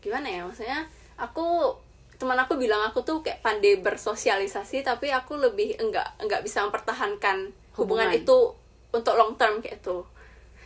[0.00, 0.40] Gimana ya?
[0.44, 0.88] Maksudnya
[1.20, 1.76] aku
[2.20, 7.48] teman aku bilang aku tuh kayak pandai bersosialisasi tapi aku lebih enggak enggak bisa mempertahankan
[7.80, 8.20] hubungan, Hubungan.
[8.20, 8.36] itu
[8.92, 10.04] untuk long term kayak itu.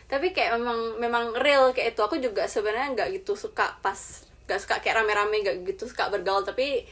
[0.05, 2.01] Tapi kayak memang memang real kayak itu.
[2.03, 3.97] Aku juga sebenarnya nggak gitu suka pas
[4.45, 6.43] nggak suka kayak rame-rame nggak gitu suka bergaul.
[6.43, 6.83] Tapi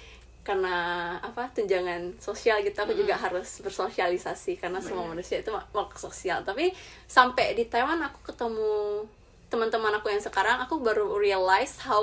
[0.43, 0.75] karena
[1.19, 6.39] apa tunjangan sosial gitu aku juga harus bersosialisasi karena semua manusia itu mak- makhluk sosial.
[6.41, 6.71] Tapi
[7.05, 9.03] sampai di Taiwan aku ketemu
[9.51, 12.01] teman-teman aku yang sekarang aku baru realize how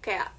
[0.00, 0.32] kayak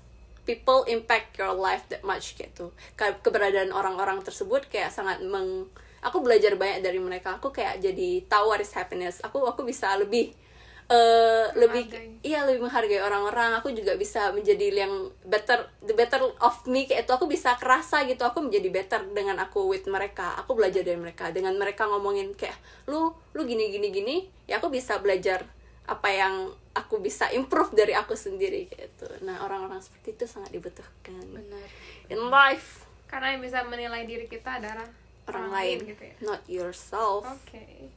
[0.48, 5.68] people impact your life that much gitu Ke- keberadaan orang-orang tersebut kayak sangat meng
[6.06, 7.42] aku belajar banyak dari mereka.
[7.42, 9.18] Aku kayak jadi tahu what is happiness.
[9.26, 10.38] Aku aku bisa lebih
[10.86, 11.90] eh lebih
[12.22, 13.58] iya lebih menghargai orang-orang.
[13.58, 18.06] Aku juga bisa menjadi yang better the better of me kayak itu aku bisa kerasa
[18.06, 18.22] gitu.
[18.22, 20.38] Aku menjadi better dengan aku with mereka.
[20.46, 21.34] Aku belajar dari mereka.
[21.34, 22.56] Dengan mereka ngomongin kayak
[22.86, 25.42] lu lu gini gini gini ya aku bisa belajar
[25.86, 30.50] apa yang aku bisa improve dari aku sendiri kayak itu nah orang-orang seperti itu sangat
[30.52, 31.22] dibutuhkan.
[31.30, 31.70] Bener
[32.10, 32.86] in life.
[33.06, 34.86] Karena yang bisa menilai diri kita adalah
[35.30, 36.16] orang lain gitu ya?
[36.26, 37.26] not yourself.
[37.26, 37.90] Oke.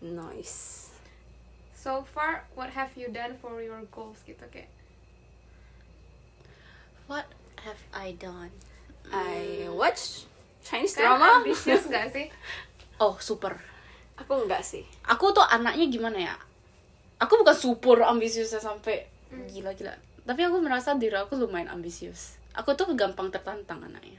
[0.00, 0.90] Nice.
[1.76, 4.72] So far what have you done for your goals gitu kayak?
[7.04, 7.28] What
[7.64, 8.52] have I done?
[9.12, 10.24] I watch
[10.64, 11.44] Chinese kan drama.
[11.44, 12.28] ambisius gak sih?
[13.00, 13.56] Oh super.
[14.20, 14.84] Aku enggak sih.
[15.08, 16.36] Aku tuh anaknya gimana ya
[17.20, 19.04] aku bukan super ambisiusnya sampai
[19.52, 19.94] gila-gila.
[20.24, 22.40] Tapi aku merasa diri aku lumayan ambisius.
[22.56, 24.18] Aku tuh gampang tertantang anaknya.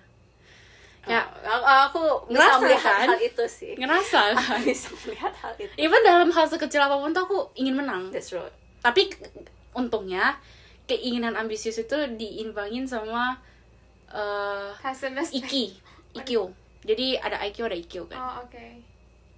[1.10, 1.26] Ya.
[1.42, 3.08] aku, aku bisa Ngerasa melihat kan?
[3.10, 3.74] hal itu sih.
[3.74, 5.74] Ngerasa Aku kan bisa melihat hal itu.
[5.82, 8.14] Even dalam hal sekecil apa pun tuh aku ingin menang.
[8.14, 8.54] That's right.
[8.86, 9.10] Tapi
[9.74, 10.38] untungnya
[10.86, 13.42] keinginan ambisius itu diimbangin sama
[14.12, 16.52] eh pesimis IQ
[16.84, 18.20] jadi ada IQ ada IQ kan.
[18.20, 18.66] Oh oke.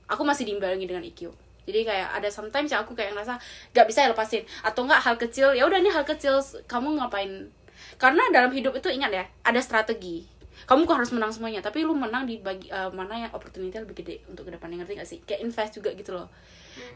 [0.09, 1.31] Aku masih diimbangi dengan IQ
[1.63, 3.39] jadi kayak ada sometimes ya aku kayak ngerasa
[3.71, 4.43] gak bisa ya lepasin.
[4.63, 7.47] Atau enggak hal kecil ya udah ini hal kecil kamu ngapain?
[7.95, 10.27] Karena dalam hidup itu ingat ya ada strategi.
[10.63, 13.95] Kamu bukan harus menang semuanya tapi lu menang di bagi eh, mana yang opportunity lebih
[13.99, 15.19] gede untuk ke depannya ngerti gak sih?
[15.23, 16.27] Kayak invest juga gitu loh.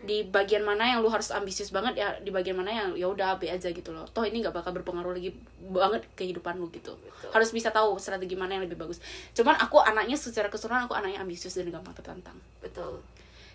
[0.04, 3.40] Di bagian mana yang lu harus ambisius banget ya di bagian mana yang ya udah
[3.40, 4.04] be aja gitu loh.
[4.12, 5.32] Toh ini gak bakal berpengaruh lagi
[5.64, 6.96] banget kehidupan lu gitu.
[7.00, 7.32] Betul.
[7.34, 9.00] harus bisa tahu strategi mana yang lebih bagus.
[9.32, 12.38] Cuman aku anaknya secara keseluruhan aku anaknya ambisius dan gampang tertantang.
[12.60, 13.04] Betul.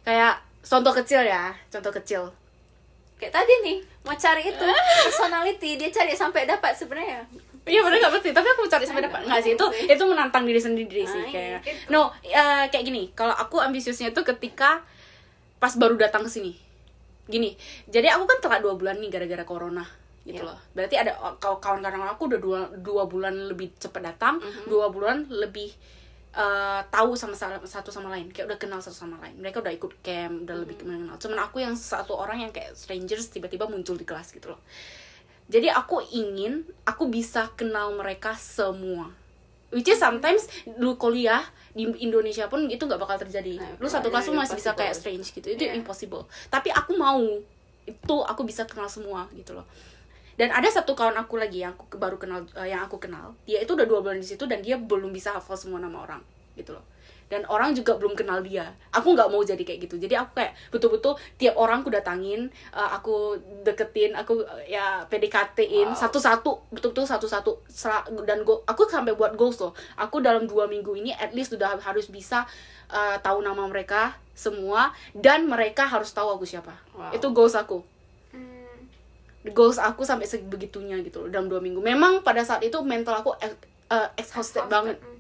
[0.03, 2.23] Kayak contoh kecil ya contoh kecil.
[3.19, 4.65] Kayak tadi nih mau cari itu
[5.05, 7.23] personality dia cari sampai dapat sebenarnya.
[7.63, 8.31] Iya bener gak berarti.
[8.35, 9.23] Tapi aku cari sampai dapat.
[9.23, 11.87] Nggak sih itu itu menantang diri sendiri sih Ah, kayak itu.
[11.95, 14.83] no eh, kayak gini kalau aku ambisiusnya itu ketika
[15.59, 16.59] pas baru datang ke sini.
[17.31, 17.55] Gini
[17.87, 19.87] jadi aku kan telat dua bulan nih gara-gara corona
[20.27, 20.51] gitu Iya.
[20.51, 20.59] loh.
[20.75, 25.71] Berarti ada kalau kawan-kawan aku udah dua, dua bulan lebih cepat datang dua bulan lebih
[26.33, 29.37] eh, tahu sama sa- satu sama lain kayak udah kenal satu sama lain.
[29.37, 31.21] Mereka udah ikut camp udah lebih mengenal.
[31.21, 34.61] Cuman aku yang satu orang yang kayak strangers tiba-tiba muncul di kelas gitu loh.
[35.53, 39.13] Jadi aku ingin aku bisa kenal mereka semua.
[39.73, 40.49] Which is sometimes
[40.81, 43.57] lu kuliah di Indonesia pun itu nggak bakal terjadi.
[43.57, 45.49] Nah, lu satu kelas lu masih bisa kayak strange gitu.
[45.49, 45.77] Itu Yeah.
[45.77, 46.25] impossible.
[46.49, 47.21] Tapi aku mau.
[47.85, 49.67] Itu aku bisa kenal semua gitu loh
[50.43, 53.31] dan ada satu kawan aku lagi yang aku baru kenal eh, yang aku kenal.
[53.47, 56.19] Dia itu udah dua bulan di situ dan dia belum bisa hafal semua nama orang
[56.59, 56.83] gitu loh.
[57.31, 58.75] Dan orang juga belum kenal dia.
[58.91, 60.03] Aku nggak mau jadi kayak gitu.
[60.03, 65.95] Jadi aku kayak betul-betul tiap orang aku datangin eh, aku deketin aku eh, ya PDKT-in
[65.95, 66.11] Wow.
[66.11, 67.63] satu-satu betul-betul satu-satu.
[68.27, 69.79] Dan go, aku sampai buat goals loh.
[69.95, 72.51] Aku dalam dua minggu ini at least udah harus bisa
[72.91, 76.75] eh, tahu nama mereka semua dan mereka harus tahu aku siapa.
[76.99, 77.15] Wow.
[77.15, 77.92] itu goals aku
[79.51, 81.83] goals aku sampai sebegitunya gitu loh dalam dua minggu.
[81.83, 84.99] Memang pada saat itu mental aku ex- eh, exhausted banget.
[84.99, 85.11] Hmm.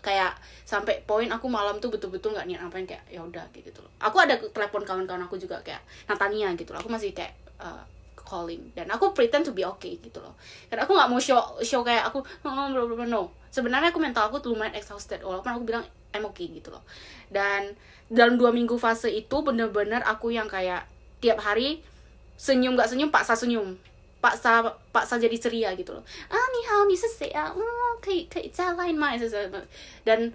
[0.00, 0.32] kayak
[0.64, 3.92] sampai poin aku malam tuh betul-betul nggak niat ngapain kayak ya udah kayak gitu loh.
[4.00, 6.80] Aku ada telepon kawan-kawan aku juga kayak Natania gitu loh.
[6.80, 7.84] Aku masih kayak uh,
[8.16, 8.72] calling.
[8.72, 10.32] Dan aku pretend to be okay gitu loh.
[10.72, 13.04] Karena aku nggak mau show show kayak aku oh, bla bla bla.
[13.04, 13.28] No.
[13.52, 15.84] Sebenarnya aku mental aku tuh lumayan exhausted walaupun aku bilang
[16.16, 16.80] I'm okay gitu loh.
[17.28, 17.76] Dan
[18.08, 20.88] dalam dua minggu fase itu bener-bener aku yang kayak
[21.20, 21.84] tiap hari
[22.36, 23.76] senyum gak senyum paksa senyum.
[24.20, 26.04] Paksa paksa jadi ceria gitu loh.
[26.32, 27.52] Ah nih hao ni sesek ah.
[27.52, 29.16] Oh kai kai lain mah
[30.04, 30.32] dan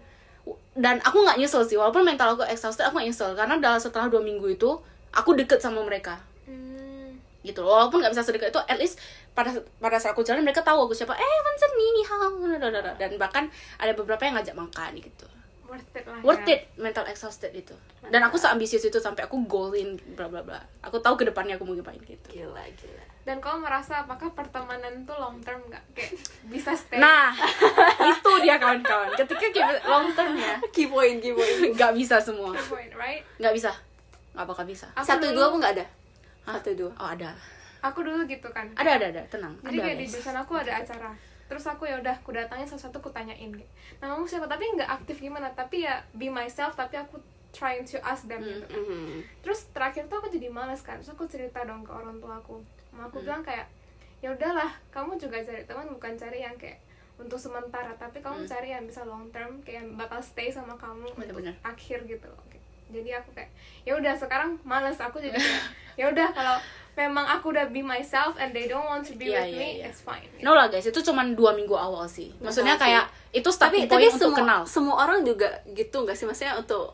[0.78, 1.78] dan aku nggak nyesel sih.
[1.78, 3.34] Walaupun mental aku exhausted aku gak nyesel.
[3.34, 4.70] Karena dalam setelah dua minggu itu
[5.14, 6.18] aku deket sama mereka.
[6.46, 7.18] Hmm.
[7.42, 7.86] gitu loh.
[7.86, 9.02] Walaupun nggak bisa sedekat itu at least
[9.34, 11.14] pada pada saat aku jalan mereka tahu aku siapa.
[11.18, 12.30] Eh Wansen ni ni hao.
[12.98, 13.50] Dan bahkan
[13.82, 15.28] ada beberapa yang ngajak makan gitu
[15.70, 16.58] worth it lah worth ya.
[16.58, 17.78] it mental exhausted itu
[18.10, 20.58] dan aku seambisius itu sampai aku goalin bla bla bla.
[20.82, 22.26] Aku tahu ke depannya aku mau ngapain gitu.
[22.32, 23.04] Gila gila.
[23.22, 25.84] Dan kau merasa apakah pertemanan tuh long term nggak?
[25.94, 26.18] Kayak
[26.50, 26.98] bisa stay?
[26.98, 27.30] Nah
[28.10, 29.14] itu dia kawan-kawan.
[29.14, 31.78] Ketika long term ya key point key point.
[31.78, 32.50] nggak bisa semua.
[32.58, 33.22] Point right?
[33.38, 33.72] Nggak bisa.
[34.34, 34.88] Nggak bakal bisa.
[34.98, 35.86] Aku satu dulu- dua pun nggak ada?
[36.50, 36.54] Hah?
[36.58, 36.92] satu dua.
[36.98, 37.30] Oh ada.
[37.86, 38.66] Aku dulu gitu kan.
[38.74, 39.22] Ada ada ada.
[39.30, 39.54] Tenang.
[39.62, 40.12] Jadi ada kayak di guys.
[40.18, 41.10] jurusan aku ada acara
[41.50, 43.50] terus aku ya udah aku datangin satu-satu aku tanyain.
[43.50, 44.46] Kayak namamu siapa?
[44.46, 47.18] Tapi nggak aktif gimana tapi ya be myself tapi aku
[47.50, 48.78] trying to ask them gitu kan.
[48.78, 49.26] Mhm.
[49.42, 52.62] terus terakhir tuh aku jadi malas kan terus aku cerita dong ke orang tua aku.
[52.90, 53.66] Mama aku bilang kayak
[54.20, 56.78] ya udahlah kamu juga cari teman bukan cari yang kayak
[57.18, 61.04] untuk sementara tapi kamu cari yang bisa long term kayak yang bakal stay sama kamu
[61.08, 61.42] untuk Hmm.
[61.42, 61.56] Bener-bener.
[61.66, 62.44] akhir gitu loh.
[62.90, 63.50] Jadi aku kayak
[63.84, 65.62] ya udah sekarang malas aku jadi kayak
[65.96, 66.58] ya udah kalau
[67.00, 69.70] memang aku udah be myself and they don't want to be Iya, with iya, me
[69.78, 69.88] iya.
[69.88, 72.28] it's fine no lah guys itu cuma dua minggu awal sih.
[72.38, 72.84] Maksudnya sih.
[72.84, 74.62] kayak itu tapi starting tapi point untuk semua kenal.
[74.66, 76.26] semua orang juga gitu nggak sih?
[76.26, 76.92] Maksudnya untuk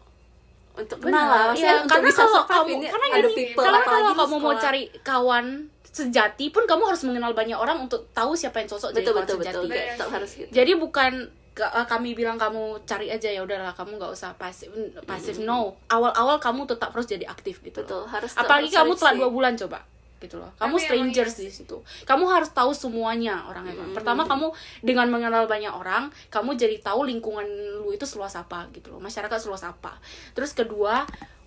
[0.74, 3.36] untuk Benar, kenal lah maksudnya iya, untuk karena bisa kalau kamu ini karena ada gini,
[3.42, 5.46] people karena apalagi kalau kamu mau cari kawan
[5.88, 9.24] sejati pun kamu harus mengenal banyak orang untuk tahu siapa yang cocok jadi betul kawan
[9.24, 9.56] betul sejati.
[9.64, 10.12] betul sih.
[10.12, 10.50] harus gitu.
[10.52, 11.12] Jadi bukan
[11.54, 14.68] ka- eh, kami bilang kamu cari aja ya udahlah kamu nggak usah pasif
[15.04, 15.80] pasif no.
[15.88, 17.88] Awal-awal kamu tetap harus jadi aktif gitu loh.
[17.88, 19.80] betul harus tetap apalagi kamu telah dua bulan coba
[20.20, 20.52] gitu loh.
[20.56, 21.78] Kamu Tapi strangers iya di situ.
[22.08, 23.92] Kamu harus tahu semuanya orang emang.
[23.92, 24.52] Pertama kamu
[24.82, 27.46] dengan mengenal banyak orang kamu jadi tahu lingkungan
[27.84, 29.00] lu itu seluas apa gitu loh.
[29.04, 30.00] Masyarakat seluas apa.
[30.34, 31.04] Terus kedua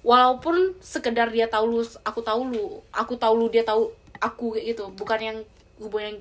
[0.06, 4.76] walaupun sekedar dia tahu lu aku tahu lu aku tahu lu dia tahu aku kayak
[4.76, 4.92] gitu.
[4.92, 5.38] Bukan yang
[5.80, 6.18] hubungan yang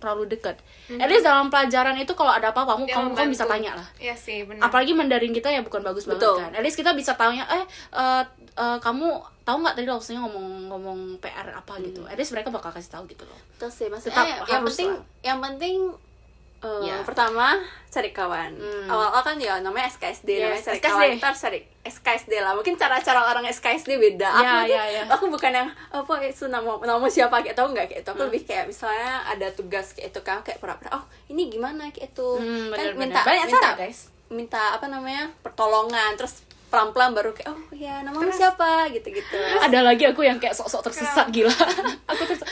[0.00, 0.56] terlalu dekat.
[0.96, 4.16] At least dalam pelajaran itu kalau ada apa-apa kamu kamu, kamu bisa tanya lah Iya
[4.16, 4.72] sih benar.
[4.72, 6.40] Apalagi Mandarin kita ya bukan bagus banget Betul.
[6.40, 6.50] kan.
[6.56, 8.24] At least kita bisa tanya eh eh,
[8.56, 12.00] eh, kamu tahu nggak tadi maksudnya ngomong ngomong PR apa gitu.
[12.04, 13.40] At least mereka bakal kasih tahu gitu loh.
[13.56, 15.02] Terus sih maksudnya Tetap yang harus penting lah.
[15.22, 15.76] yang penting
[16.60, 17.00] Eh, Ya.
[17.00, 17.56] pertama
[17.88, 18.84] cari kawan Hmm.
[18.84, 20.92] awal-awal kan ya namanya SKSD namanya Yes, cari SKSD.
[20.92, 25.02] kawan ntar cari SKSD lah mungkin cara-cara orang SKSD beda Ya, aku tuh ya, ya.
[25.08, 28.12] aku bukan yang apa itu nama nama siapa kayak tau nggak kayak itu Hmm.
[28.12, 32.12] aku lebih kayak misalnya ada tugas kayak itu kan kayak pura-pura oh ini gimana kayak
[32.12, 33.00] itu Hmm, kan bener-bener.
[33.00, 34.00] minta Banyak minta cara, guys.
[34.28, 38.86] minta apa namanya pertolongan terus pelan-pelan baru kayak oh ya namamu siapa?
[38.94, 39.38] Gitu-gitu.
[39.58, 41.50] Ada lagi aku yang kayak sok-sok tersesat gila.
[42.10, 42.48] Aku tersesat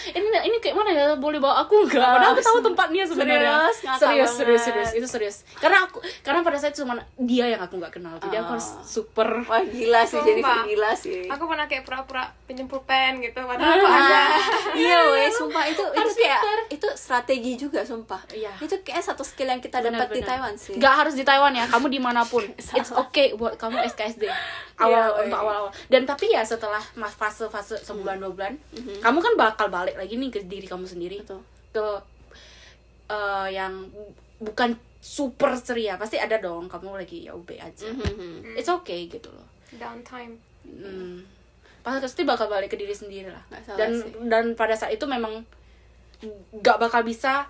[0.89, 1.07] mana ya?
[1.15, 2.01] Boleh bawa aku nggak?
[2.01, 3.53] Padahal aku tahu tempatnya sebenarnya.
[3.71, 4.01] Serius?
[4.01, 4.91] Serius serius serius.
[4.95, 5.37] Itu serius.
[5.55, 8.17] Karena aku karena pada saat itu cuma dia yang aku nggak kenal.
[8.19, 10.25] Jadi aku harus super wah gila sih Sumpah.
[10.25, 11.29] Jennifer gila sih.
[11.29, 14.21] Aku pernah kayak pura-pura pinjem pulpen gitu padahal aku Ah, ada.
[14.73, 15.65] Iya weh sumpah.
[15.67, 18.21] Itu itu Harus kayak itu strategi juga sumpah.
[18.31, 18.53] Iya.
[18.59, 20.21] itu kayak satu skill yang kita dapat di.
[20.23, 20.77] Taiwan sih.
[20.77, 22.45] Nggak harus di Taiwan ya, kamu di mana pun.
[22.79, 24.29] It's okay buat kamu SKSD
[24.77, 25.71] awal Iya, untuk awal-awal.
[25.89, 26.79] Dan tapi ya setelah
[27.11, 28.53] fase-fase sebulan dua bulan,
[29.01, 31.43] kamu kan bakal balik lagi nih ke diri kamu sendiri, Betul.
[31.73, 31.87] ke
[33.09, 33.89] eh, yang
[34.39, 35.97] bukan super ceria.
[35.97, 37.87] Pasti ada dong, kamu lagi ya ube aja.
[37.89, 38.59] Mhm.
[38.59, 39.47] It's okay gitu loh.
[39.69, 41.25] downtime Hmm.
[41.85, 43.45] Pasti bakal balik ke diri sendiri lah.
[43.77, 44.13] Dan sih.
[44.29, 45.41] dan pada saat itu memang
[46.53, 47.49] nggak bakal bisa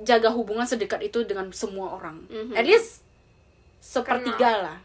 [0.00, 2.24] jaga hubungan sedekat itu dengan semua orang.
[2.32, 2.56] Mhm.
[2.56, 3.04] At least
[3.84, 4.78] sepertiga lah.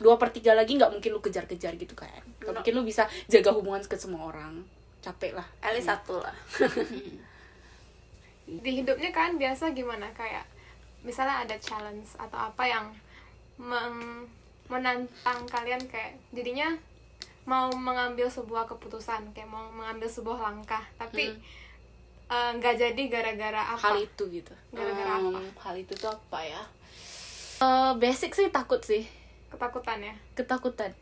[0.00, 2.24] Dua per tiga lagi nggak mungkin lu kejar-kejar gitu kan.
[2.42, 4.66] Nggak mungkin lu bisa jaga hubungan ke semua orang.
[5.00, 5.46] Capek lah.
[5.60, 6.36] at least satu lah
[8.46, 10.42] di hidupnya kan biasa gimana kayak
[11.00, 12.86] misalnya ada challenge atau apa yang
[13.56, 14.26] meng-
[14.66, 16.74] menantang kalian kayak jadinya
[17.42, 21.30] mau mengambil sebuah keputusan kayak mau mengambil sebuah langkah tapi
[22.26, 24.54] eh, nggak jadi gara-gara apa Hal itu gitu.
[24.70, 25.30] Gara-gara apa?
[25.32, 26.62] Hmm, Hal itu tuh apa ya?
[27.60, 29.02] Eh, basic sih takut sih.
[29.48, 30.94] ketakutan ya Ketakutan.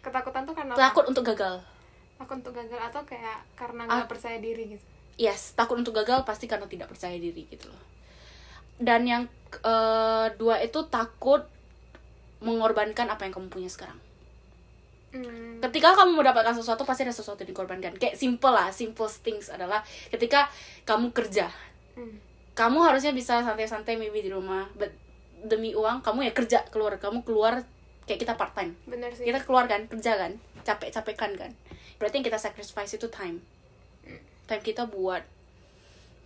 [0.00, 1.10] ketakutan tuh karena Takut apa?
[1.10, 1.60] untuk gagal.
[2.22, 4.00] Takut untuk gagal atau kayak karena Ah.
[4.00, 4.84] nggak percaya diri gitu?
[5.18, 7.82] Yes takut untuk gagal pasti karena tidak percaya diri gitu loh.
[8.78, 9.22] Dan yang
[10.38, 11.44] dua itu takut
[12.40, 13.98] mengorbankan apa yang kamu punya sekarang.
[15.12, 17.92] Hmm, ketika kamu mendapatkan sesuatu pasti ada sesuatu yang dikorbankan.
[18.00, 20.48] Kayak simple lah simple things adalah ketika
[20.86, 21.50] kamu kerja.
[21.92, 22.16] Hmm.
[22.52, 24.92] kamu harusnya bisa santai-santai maybe di rumah but
[25.40, 26.96] demi uang kamu ya kerja keluar.
[26.96, 27.64] Kamu keluar
[28.04, 29.24] kayak kita part time bener sih.
[29.24, 31.52] Kita keluar kan kerja kan capek-capekan kan
[32.02, 33.38] berarti yang kita sacrifice itu time.
[34.50, 35.22] Time kita buat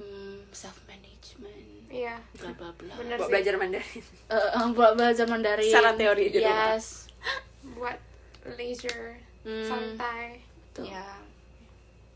[0.00, 2.16] hmm, self management iya.
[2.40, 2.96] bla bla bla.
[2.96, 3.32] Bener buat sih.
[3.36, 4.04] belajar Mandarin.
[4.32, 5.68] Eh, eh, buat belajar Mandarin.
[5.68, 6.80] Secara teori di rumah.
[6.80, 7.12] yes.
[7.76, 7.98] Buat
[8.56, 9.62] leisure Hmm.
[9.62, 10.42] santai.
[10.74, 10.90] Betul.
[10.90, 11.06] ya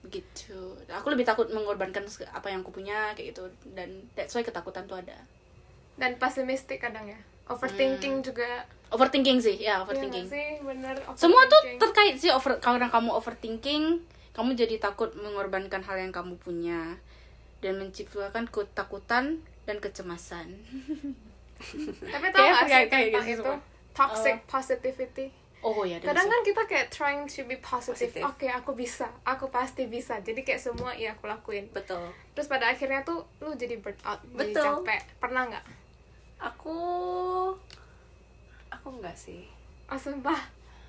[0.00, 3.46] begitu aku lebih takut mengorbankan apa yang aku punya kayak gitu.
[3.70, 5.14] Dan that's why ketakutan tuh ada.
[5.94, 7.20] Dan pesimistik kadang ya
[7.50, 8.64] overthinking juga.
[8.90, 10.26] Overthinking sih ya overthinking.
[10.26, 10.48] Nggak sih?
[10.62, 16.10] Bener semua tuh terkait sih over karena kamu overthinking kamu jadi takut mengorbankan hal yang
[16.10, 16.96] kamu punya
[17.60, 20.54] dan menciptakan ketakutan dan kecemasan.
[22.12, 23.42] Tapi tau Kayak- gak sih kayak- kayak tentang gitu.
[23.42, 23.52] itu?
[23.52, 23.68] Semua.
[23.90, 25.26] toxic positivity.
[25.60, 28.08] Oh ya kadang kan kita kayak trying to be positive.
[28.08, 28.22] Positif.
[28.24, 29.12] oke aku bisa.
[29.28, 30.16] Aku pasti bisa.
[30.18, 31.68] Jadi kayak semua iya aku lakuin.
[31.68, 32.00] Betul.
[32.32, 34.64] Terus pada akhirnya tuh lu jadi burn out jadi Betul.
[34.80, 35.00] capek.
[35.20, 35.64] Pernah nggak
[36.40, 36.76] aku
[38.72, 39.44] aku enggak sih
[39.92, 40.40] oh sumpah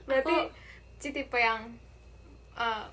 [0.08, 0.52] berarti Aku-
[1.02, 1.66] tipe yang
[2.56, 2.86] uh,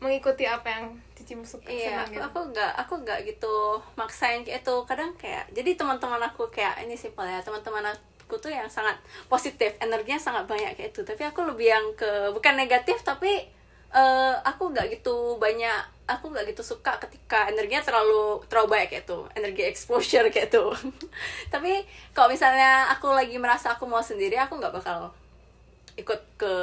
[0.00, 3.56] mengikuti apa yang Cici suka Iya, senang aku, gitu aku nggak aku nggak gitu
[3.94, 4.74] maksain kayak itu.
[4.84, 8.98] Kadang kayak jadi teman-teman aku kayak ini simpel ya, teman-teman aku tuh yang sangat
[9.30, 11.00] positif, energinya sangat banyak kayak itu.
[11.06, 13.46] Tapi aku lebih yang ke bukan negatif tapi
[13.94, 19.04] eh, aku nggak gitu banyak aku nggak gitu suka ketika energinya terlalu terlalu banyak kayak
[19.08, 20.64] itu energi exposure kayak itu
[21.54, 25.16] tapi kalau misalnya aku lagi merasa aku mau sendiri aku nggak bakal
[25.94, 26.54] ikut ke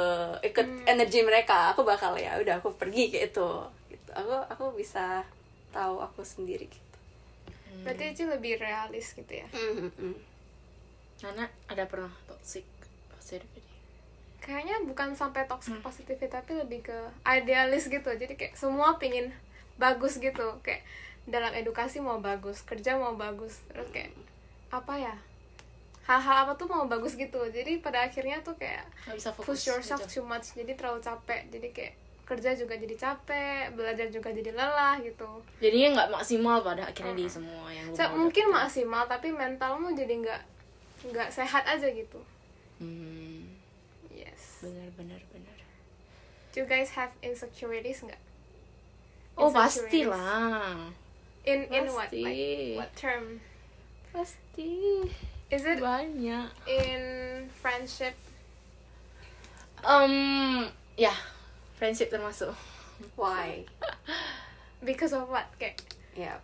[0.44, 1.72] ikut energi mereka.
[1.72, 3.48] Aku bakal ya udah aku pergi kayak itu
[3.88, 4.10] gitu.
[4.12, 5.24] Aku aku bisa
[5.72, 6.98] tahu aku sendiri gitu.
[7.82, 9.48] Berarti Cici lebih realis gitu ya?
[11.24, 12.66] Nana ada pernah toxic
[14.42, 18.10] kayaknya bukan sampai toxic positivity tapi lebih ke idealis gitu.
[18.10, 19.30] Jadi kayak semua pingin
[19.78, 20.58] bagus gitu.
[20.66, 20.82] Kayak
[21.30, 24.10] dalam edukasi mau bagus kerja mau bagus terus kayak
[24.74, 25.14] apa ya?
[26.02, 27.38] Hal-hal apa tuh mau bagus gitu.
[27.38, 28.82] Jadi pada akhirnya tuh kayak
[29.14, 30.20] bisa fokus push yourself gitu.
[30.20, 31.46] too much jadi terlalu capek.
[31.46, 35.28] Jadi kayak kerja juga jadi capek belajar juga jadi lelah gitu.
[35.62, 40.42] Jadinya nggak maksimal pada akhirnya di semua yang So, mungkin maksimal tapi mentalmu jadi nggak
[41.12, 42.18] nggak sehat aja gitu.
[42.82, 43.31] Hmm,
[44.62, 45.58] benar benar benar.
[46.54, 48.06] Do you guys have insecurities?
[48.06, 48.22] Nggak.
[49.34, 50.06] Oh Insecurities.
[50.06, 50.94] pastilah
[51.42, 52.08] in in what?
[52.08, 52.22] Pasti.
[52.22, 53.24] like what term?
[54.14, 54.72] Pasti.
[55.50, 56.48] Is it banyak.
[56.70, 57.02] in
[57.58, 58.14] friendship?
[59.82, 61.12] Um ya.
[61.76, 62.54] Friendship termasuk.
[63.18, 63.66] Why?
[64.86, 65.50] Because of what?
[65.58, 65.82] Kayak
[66.14, 66.38] ya.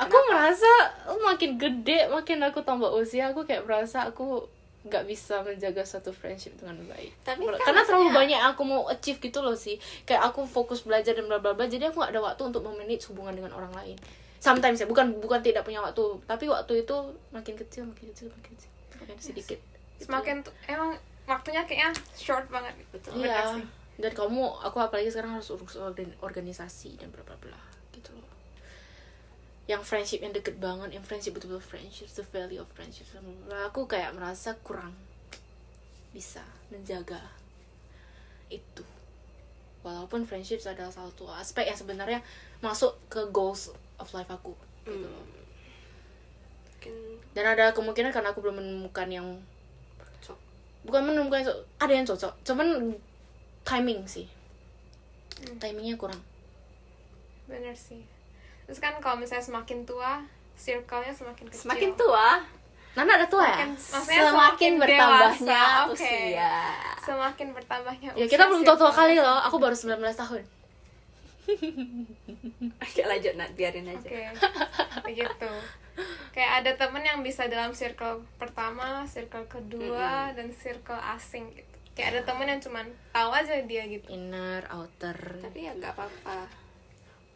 [0.00, 0.70] Aku merasa
[1.12, 4.48] oh, makin gede makin aku tambah usia aku kayak merasa aku
[4.80, 7.12] nggak bisa menjaga suatu friendship dengan baik.
[7.20, 9.76] Tapi kan karena terlalu banyak yang aku mau achieve gitu loh sih.
[10.08, 13.04] Kayak aku fokus belajar dan bla bla bla jadi aku nggak ada waktu untuk memanage
[13.12, 13.96] hubungan dengan orang lain.
[14.40, 16.96] Sometimes ya bukan bukan tidak punya waktu tapi waktu itu
[17.28, 18.70] makin kecil makin kecil makin kecil.
[19.04, 19.60] Makin sedikit.
[20.00, 20.96] Semakin tuh emang
[21.28, 23.20] waktunya kayaknya short banget Betul.
[23.20, 23.60] Benar iya.
[24.00, 27.52] dan kamu aku apalagi sekarang harus urus organ- organisasi dan bla bla bla.
[27.52, 27.69] gitu
[29.70, 33.06] yang friendship yang deket banget yang friendship betul-betul friendship the value of friendship.
[33.70, 34.90] Aku kayak merasa kurang
[36.10, 36.42] bisa
[36.74, 37.22] menjaga
[38.50, 38.82] itu.
[39.86, 42.18] Walaupun friendship adalah satu aspek yang sebenarnya
[42.58, 43.70] masuk ke goals
[44.02, 45.26] of life aku gitu loh.
[46.74, 46.94] Mungkin
[47.30, 49.38] dan ada kemungkinan karena aku belum menemukan yang
[50.02, 50.38] cocok.
[50.82, 52.32] bukan menemukan yang ada yang cocok.
[52.42, 52.98] Cuman
[53.62, 54.26] timing sih.
[55.62, 56.18] Timingnya kurang.
[57.46, 58.19] Bener sih
[58.70, 60.22] terus kan kalau misalnya semakin tua
[60.54, 62.38] circle-nya semakin kecil Semakin tua,
[62.92, 65.94] Nana ada tua ya Semakin- maksudnya semakin bertambahnya dewasa, oke.
[65.96, 66.54] usia.
[67.00, 70.44] semakin bertambahnya ya usia, kita belum tua-tua kali loh aku baru 19 tahun
[72.80, 73.98] Oke lanjut Nat, biarin aja.
[74.00, 74.22] Oke,
[75.02, 75.50] begitu.
[76.30, 81.66] Kayak ada temen yang bisa dalam circle pertama, circle kedua, dan circle asing gitu.
[81.90, 84.06] Kayak ada temen yang cuman tahu aja dia gitu.
[84.08, 86.46] inner outer Tapi ya nggak apa-apa.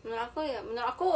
[0.05, 1.11] Menurut aku ya, menurut aku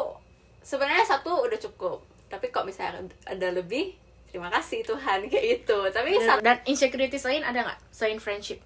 [0.64, 2.00] sebenarnya satu udah cukup.
[2.28, 3.92] Tapi kok misalnya ada lebih,
[4.28, 5.78] terima kasih Tuhan kayak gitu.
[5.92, 8.60] Tapi dan, dan insecurities lain ada nggak selain friendship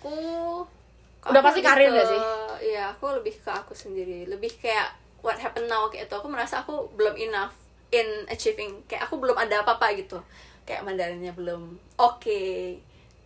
[0.00, 0.16] aku
[1.20, 2.20] Udah aku pasti karir nggak sih?
[2.72, 4.24] Iya, aku lebih ke aku sendiri.
[4.24, 4.88] Lebih kayak
[5.20, 6.16] what happened now kayak itu.
[6.16, 7.52] Aku merasa aku belum enough
[7.92, 8.80] in achieving.
[8.88, 10.16] Kayak aku belum ada apa-apa gitu.
[10.64, 12.40] Kayak Mandarinnya belum oke,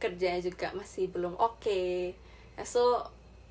[0.03, 2.11] kerjanya juga masih belum oke.
[2.59, 2.99] Ya, So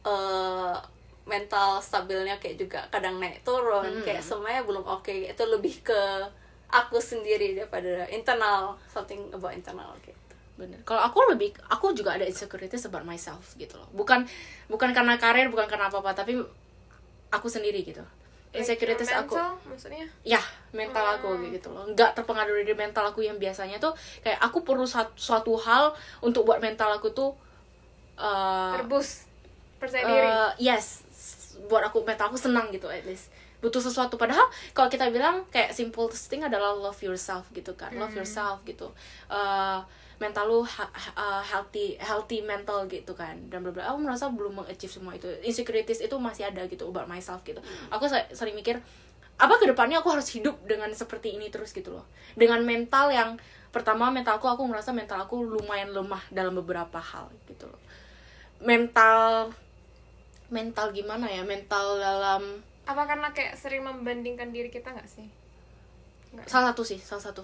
[0.04, 0.76] eh,
[1.24, 3.88] mental stabilnya kayak juga kadang naik turun.
[3.88, 4.04] Hmm.
[4.04, 5.12] Kayak semuanya belum oke.
[5.32, 6.02] Itu lebih ke
[6.74, 10.18] aku sendiri daripada internal something about internal gitu.
[10.58, 14.26] bener kalau aku lebih aku juga ada insecurities about myself gitu loh bukan
[14.70, 16.38] bukan karena karir bukan karena apa apa tapi
[17.30, 18.02] aku sendiri gitu
[18.54, 20.42] insecurities Like, aku mental, maksudnya ya
[20.74, 24.62] mental aku kayak gitu loh nggak terpengaruh dari mental aku yang biasanya tuh kayak aku
[24.62, 27.34] perlu satu, suatu hal untuk buat mental aku tuh
[28.22, 29.26] uh, terbus
[29.82, 30.30] percaya diri.
[30.30, 31.03] uh, yes
[31.70, 33.32] buat aku mental aku senang gitu at least.
[33.64, 34.20] Butuh sesuatu.
[34.20, 34.44] Padahal
[34.76, 37.96] kalau kita bilang kayak simple thing adalah love yourself gitu kan.
[37.96, 38.92] Love yourself gitu.
[39.32, 39.80] Uh,
[40.20, 43.40] mental lu ha- ha- uh, healthy healthy mental gitu kan.
[43.48, 45.32] Dan bla bla aku merasa belum mengachieve semua itu.
[45.44, 47.64] Insecurities itu masih ada gitu about myself gitu.
[47.88, 48.84] Aku se- sering mikir
[49.40, 52.06] apa ke depannya aku harus hidup dengan seperti ini terus gitu loh.
[52.36, 53.40] Dengan mental yang
[53.74, 57.82] pertama mentalku aku merasa mental aku lumayan lemah dalam beberapa hal gitu loh.
[58.62, 59.50] Mental
[60.54, 65.26] mental gimana ya mental dalam Apa karena kayak sering membandingkan diri kita nggak sih?
[66.32, 66.46] Nggak.
[66.46, 67.44] salah satu sih salah satu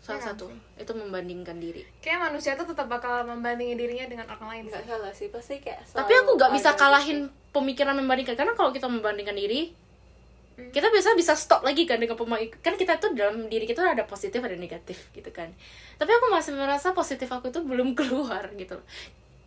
[0.00, 0.82] salah kan satu sih?
[0.82, 4.62] itu membandingkan diri Kayak manusia tuh tetap bakal membandingi dirinya dengan orang lain.
[4.66, 4.88] Nggak sih.
[4.88, 7.52] salah sih, pasti kayak tapi aku nggak bisa kalahin gitu.
[7.52, 9.76] pemikiran membandingkan karena kalau kita membandingkan diri
[10.50, 10.68] Hmm.
[10.76, 14.04] kita biasa bisa stop lagi kan dengan pemain kan kita tuh dalam diri kita ada
[14.04, 15.48] positif ada negatif gitu kan
[15.96, 18.76] tapi aku masih merasa positif aku itu belum keluar gitu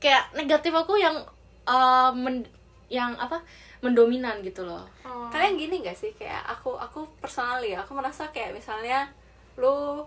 [0.02, 1.22] kayak negatif aku yang
[1.63, 2.50] uh, men-
[2.88, 3.41] yang apa
[3.84, 4.88] mendominan gitu loh.
[5.04, 5.28] Oh.
[5.30, 6.12] kalian gini gak sih?
[6.15, 9.12] Kayak aku aku personally ya aku merasa kayak misalnya
[9.60, 10.04] lu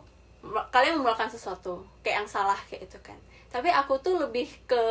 [0.71, 3.19] kalian melakukan sesuatu kayak yang salah kayak itu kan.
[3.53, 4.83] Tapi aku tuh lebih ke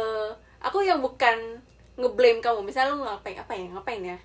[0.62, 1.62] aku yang bukan
[1.96, 2.66] ngeblame kamu.
[2.66, 4.20] Misalnya lu ngapain apa ya ngapain ya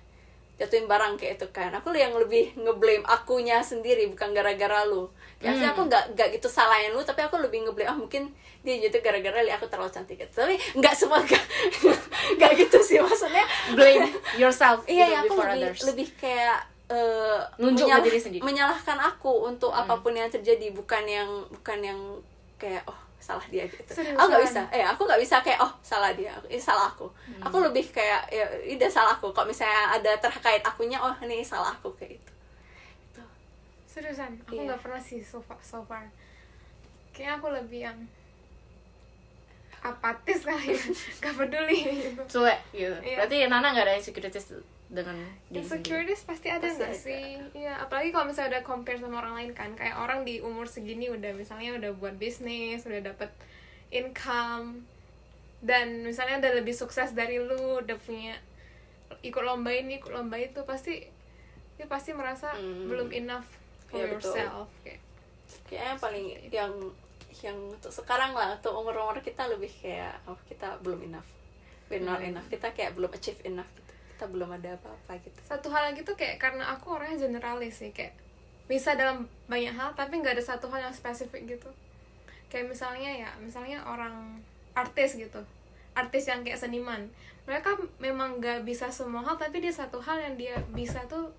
[0.61, 1.73] jatuhin barang kayak itu kan.
[1.73, 5.09] Aku yang lebih ngeblame akunya sendiri bukan gara-gara lu.
[5.37, 8.29] Ya maksudnya aku nggak nggak gitu salahin lu tapi aku lebih ngeblame ah mungkin
[8.61, 10.15] dia jatuh gara-gara lihat aku terlalu cantik.
[10.15, 10.31] Gitu.
[10.31, 11.17] Tapi nggak semua
[12.37, 15.81] nggak gitu sih maksudnya blame yourself iya gitu ya aku lebih others.
[15.83, 16.59] lebih kayak
[17.57, 18.41] Nunjuk ke menyalah- diri sendiri.
[18.43, 21.99] menyalahkan aku untuk apa pun yang terjadi bukan yang bukan yang
[22.57, 22.99] kayak oh
[23.31, 24.19] salah dia gitu Seriusan?
[24.19, 27.07] aku nggak bisa eh aku nggak bisa kayak oh salah dia ini salah aku
[27.39, 31.71] aku lebih kayak ya ini salah aku kok misalnya ada terkait akunya oh ini salah
[31.71, 32.31] aku kayak itu
[33.01, 33.23] Gitu.
[33.87, 34.63] Seriusan, aku Iya.
[34.67, 36.07] nggak pernah sih so far, so far.
[37.11, 37.99] Kayaknya aku lebih yang
[39.81, 40.81] apatis kali ya,
[41.23, 42.21] gak peduli gitu.
[42.29, 43.17] cuek gitu Iya.
[43.17, 44.47] berarti Nana nggak ada insecurities
[44.87, 45.15] dengan
[45.47, 46.99] diri sendiri Insecurities pasti ada Pasti nggak ada.
[46.99, 47.25] sih?
[47.55, 51.07] Iya, apalagi kalau misalnya udah compare sama orang lain kan, kayak orang di umur segini
[51.07, 53.31] udah misalnya udah buat bisnis, udah dapet
[53.89, 54.83] income,
[55.61, 58.35] dan misalnya udah lebih sukses dari lu, udah punya
[59.21, 61.07] ikut lomba ini, ikut lomba itu, pasti
[61.75, 62.85] dia pasti merasa Hmm.
[62.85, 63.47] belum enough
[63.87, 64.35] for betul.
[64.35, 64.67] yourself.
[64.83, 64.99] Kayak,
[65.65, 66.71] kayaknya yang paling yang
[67.39, 71.27] yang untuk sekarang lah untuk umur umur kita lebih kayak oh kita belum enough.
[71.87, 72.47] We're not enough.
[72.47, 73.91] Kita kayak belum achieve enough gitu.
[74.15, 75.39] Kita belum ada apa-apa gitu.
[75.43, 78.15] Satu hal lagi tuh kayak karena aku orangnya generalis sih kayak
[78.67, 81.71] bisa dalam banyak hal tapi nggak ada satu hal yang spesifik gitu.
[82.51, 84.39] Kayak misalnya ya misalnya orang
[84.75, 85.43] artis gitu.
[85.95, 87.11] Artis yang kayak seniman.
[87.47, 91.31] Mereka memang nggak bisa semua hal tapi dia satu hal yang dia bisa tuh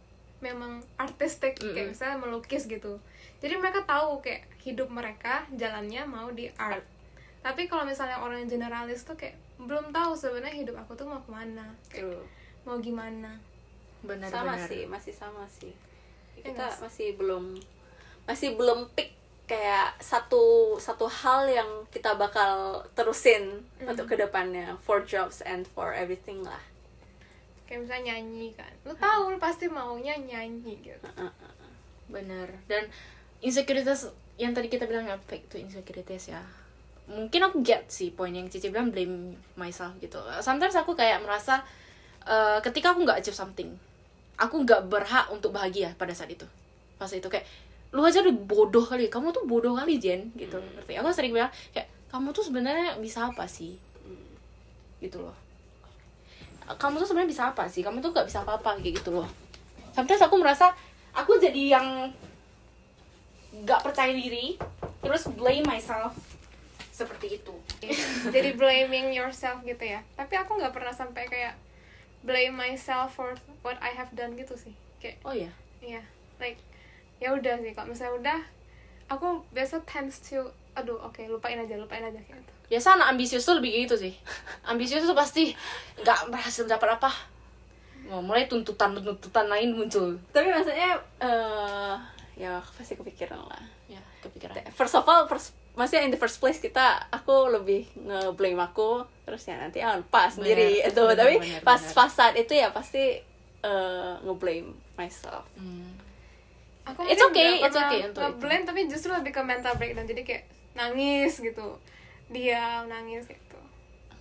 [0.44, 1.56] memang artistik.
[1.56, 3.00] Kayak misalnya melukis gitu
[3.42, 6.86] jadi mereka tahu kayak hidup mereka jalannya mau di art.
[7.42, 11.18] Tapi kalau misalnya orang yang generalis tuh kayak belum tahu sebenarnya hidup aku tuh mau
[11.18, 12.22] ke mana kayak True.
[12.62, 13.34] mau gimana.
[14.06, 15.74] Benar sama benar sih masih sama sih.
[16.38, 16.78] Iya kita sih?
[16.86, 17.44] masih belum
[18.22, 19.10] masih belum pick
[19.42, 23.90] kayak satu satu hal yang kita bakal terusin Hmm.
[23.90, 24.78] untuk ke depannya.
[24.86, 26.62] For jobs and for everything lah.
[27.66, 28.70] Kayak misalnya nyanyi kan.
[28.86, 31.10] Lu tahu lu pasti maunya nyanyi gitu.
[32.06, 32.46] Benar.
[32.70, 32.86] Dan
[33.42, 34.08] insecurities
[34.40, 36.40] yang tadi kita bilang back to insecurities ya?
[37.10, 40.22] Mungkin aku get sih poin yang Cici bilang blame myself gitu.
[40.40, 41.60] Sometimes aku kayak merasa
[42.24, 43.74] eh, ketika aku nggak achieve something
[44.42, 46.46] aku nggak berhak untuk bahagia pada saat itu.
[46.98, 47.46] Pas itu kayak
[47.92, 50.58] lu aja udah bodoh kali kamu tuh bodoh kali Jen gitu.
[50.58, 50.98] Ngerti?
[50.98, 53.78] Aku sering bilang kayak kamu tuh sebenarnya bisa apa sih?
[54.98, 55.36] Gitu loh.
[56.66, 57.86] Kamu tuh sebenarnya bisa apa sih?
[57.86, 59.28] Kamu tuh nggak bisa apa-apa kayak gitu loh.
[59.92, 60.72] Sometimes aku merasa
[61.12, 61.86] aku jadi yang
[63.52, 64.56] nggak percaya diri
[65.04, 66.16] terus blame myself
[66.92, 67.54] seperti itu.
[68.34, 70.00] Jadi blaming yourself gitu ya.
[70.16, 71.56] Tapi aku nggak pernah sampai kayak
[72.22, 73.34] blame myself for
[73.66, 74.72] what I have done gitu sih.
[75.02, 75.50] Kayak oh ya
[75.82, 76.02] iya
[76.38, 76.62] like
[77.18, 78.38] ya udah sih kalau misalnya udah
[79.10, 80.46] aku biasa tends to
[80.78, 82.52] aduh oke lupain aja lupain aja kayak gitu.
[82.72, 84.14] Biasa anak ambisius tuh lebih gitu sih.
[84.70, 85.52] Ambisius tuh pasti
[86.00, 87.10] nggak berhasil dapat apa.
[88.08, 90.16] Mau mulai tuntutan tuntutan lain muncul.
[90.30, 91.94] Tapi maksudnya eh
[92.34, 96.56] ya pasti kepikiran lah ya kepikiran first of all first maksudnya in the first place
[96.56, 101.34] kita aku lebih nge-blame aku terus ya nanti ah lupa sendiri Bener, itu bener, tapi
[101.38, 101.92] bener, pas bener.
[101.94, 103.20] pas saat itu ya pasti
[103.58, 105.92] eh, nge-blame myself Hmm.
[106.82, 108.20] aku It's okay, it's okay untuk itu.
[108.22, 111.76] nge-blame tapi justru lebih ke mental breakdown jadi kayak nangis gitu
[112.26, 113.58] diam nangis gitu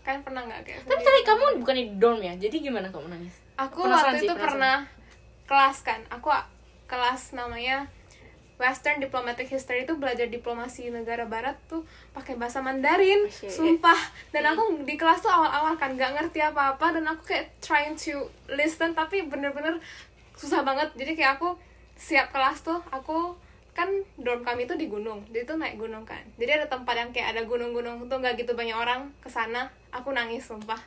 [0.01, 1.07] kan pernah nggak kayak tapi sendiri?
[1.07, 4.27] tadi kamu bukan di dorm ya jadi gimana kamu nangis aku Penasaran waktu sih, itu
[4.29, 4.45] penasaran.
[4.45, 4.77] pernah
[5.43, 6.27] kelas kan aku
[6.85, 7.77] kelas namanya
[8.61, 11.81] Western Diplomatic History itu belajar diplomasi negara barat tuh
[12.13, 13.49] pakai bahasa Mandarin Shit.
[13.49, 13.97] sumpah.
[14.29, 18.29] Dan aku di kelas tuh awal-awal kan nggak ngerti apa-apa dan aku kayak trying to
[18.53, 19.81] listen tapi bener-bener
[20.37, 20.93] susah banget.
[20.93, 21.57] Jadi kayak aku
[21.97, 23.33] siap kelas tuh aku
[23.71, 23.87] kan
[24.19, 26.21] dorm kami tuh di gunung jadi tuh naik gunung kan.
[26.37, 29.73] Jadi ada tempat yang kayak ada gunung-gunung tuh nggak gitu banyak orang ke sana.
[29.89, 30.77] Aku nangis sumpah.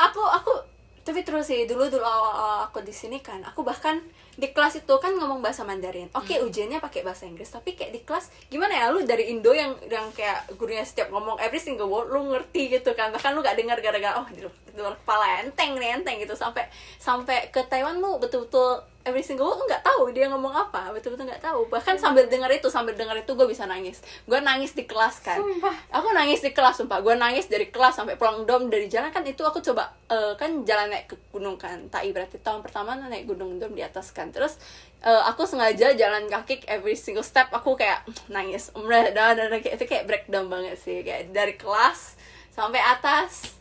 [0.00, 0.75] Aku aku
[1.06, 4.02] tapi terus sih dulu dulu awal, awal aku di sini kan aku bahkan
[4.36, 6.12] di kelas itu kan ngomong bahasa Mandarin.
[6.12, 9.72] Oke ujiannya pakai bahasa Inggris tapi kayak di kelas gimana ya lu dari Indo yang
[9.88, 13.08] yang kayak gurunya setiap ngomong every single word lu ngerti gitu kan.
[13.16, 16.36] Bahkan lu gak dengar gara-gara oh di luar, di luar kepala enteng nih enteng gitu.
[16.36, 16.68] Sampai
[17.00, 21.30] sampai ke Taiwan lu betul-betul every single word lu nggak tahu dia ngomong apa betul-betul
[21.30, 21.70] nggak tahu.
[21.70, 24.02] Bahkan sambil dengar itu sambil dengar itu gue bisa nangis.
[24.26, 25.38] Gue nangis di kelas kan.
[25.38, 25.72] Sumpah.
[25.94, 26.98] aku nangis di kelas sumpah.
[27.06, 30.66] Gue nangis dari kelas sampai pulang dom dari jalan kan itu aku coba eh, kan
[30.66, 31.86] jalan naik ke gunung kan.
[31.86, 34.34] Tai berarti tahun pertama naik gunung dom di atas kan.
[34.34, 34.58] Terus
[35.06, 38.74] eh, aku sengaja jalan kaki every single step aku kayak nangis.
[38.74, 41.06] Dan kayak itu kayak breakdown banget sih.
[41.06, 42.18] Kayak dari kelas
[42.50, 43.54] sampai atas.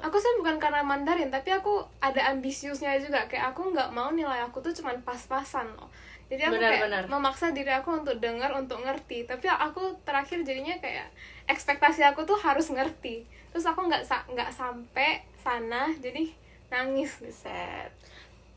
[0.00, 3.28] Aku sih bukan karena Mandarin tapi aku ada ambisiusnya juga.
[3.28, 5.68] Kayak aku nggak mau nilai aku tuh cuman pas-pasan.
[5.76, 5.90] Loh
[6.32, 7.02] jadi aku Benar, kayak benar.
[7.12, 9.28] memaksa diri aku untuk dengar untuk ngerti.
[9.28, 11.12] Tapi aku terakhir jadinya kayak
[11.44, 13.28] ekspektasi aku tuh harus ngerti.
[13.52, 16.32] Terus aku nggak sa- nggak sampai sana jadi
[16.72, 17.92] nangis Set.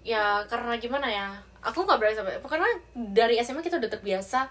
[0.07, 1.27] ya karena gimana ya?
[1.59, 4.47] Aku nggak berani sampai karena dari SMA kita udah terbiasa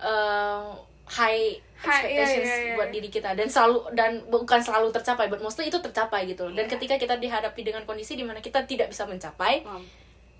[0.00, 0.68] eh,
[1.12, 2.74] high High, iya, expectations iya, iya.
[2.78, 6.46] buat diri kita dan selalu dan bukan selalu tercapai but mostly itu tercapai gitu.
[6.46, 9.82] Loh dan ketika kita dihadapi dengan kondisi di mana kita tidak bisa mencapai Mam.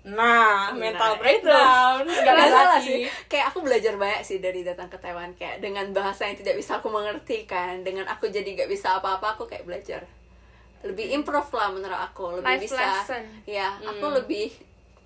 [0.03, 2.03] nah Nah, mental breakdown.
[2.03, 2.87] Gak nggak ada salah lagi.
[2.87, 3.01] sih.
[3.31, 6.83] Kayak aku belajar banyak sih dari datang ke Taiwan kayak dengan bahasa yang tidak bisa
[6.83, 10.03] aku mengerti kan dengan aku jadi gak bisa apa-apa aku kayak belajar.
[10.83, 13.23] Lebih improve lah menurut aku lebih Life bisa lesson.
[13.47, 14.51] ya aku lebih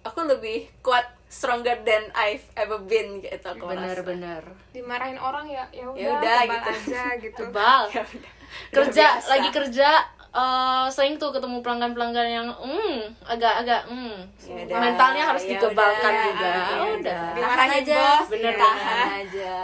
[0.08, 4.00] aku lebih kuat stronger than I've ever been gitu aku merasa.
[4.00, 6.70] benar-benar dimarahin orang ya ya udah Ya udah, gitu.
[6.72, 7.42] aja gitu.
[7.52, 7.82] Tebal.
[7.92, 8.32] Ya udah.
[8.72, 9.28] kerja Udah biasa.
[9.28, 9.90] lagi kerja
[10.30, 14.18] eh, sering tuh ketemu pelanggan-pelanggan yang hmm agak-agak hmm.
[14.40, 16.48] Ya udah, mentalnya harus ya dikebalkan udah, juga.
[16.48, 16.96] Ya udah.
[17.04, 17.96] tahan Dimarahin aja.
[17.98, 19.08] bos, Bener, tahan bener.
[19.20, 19.56] aja.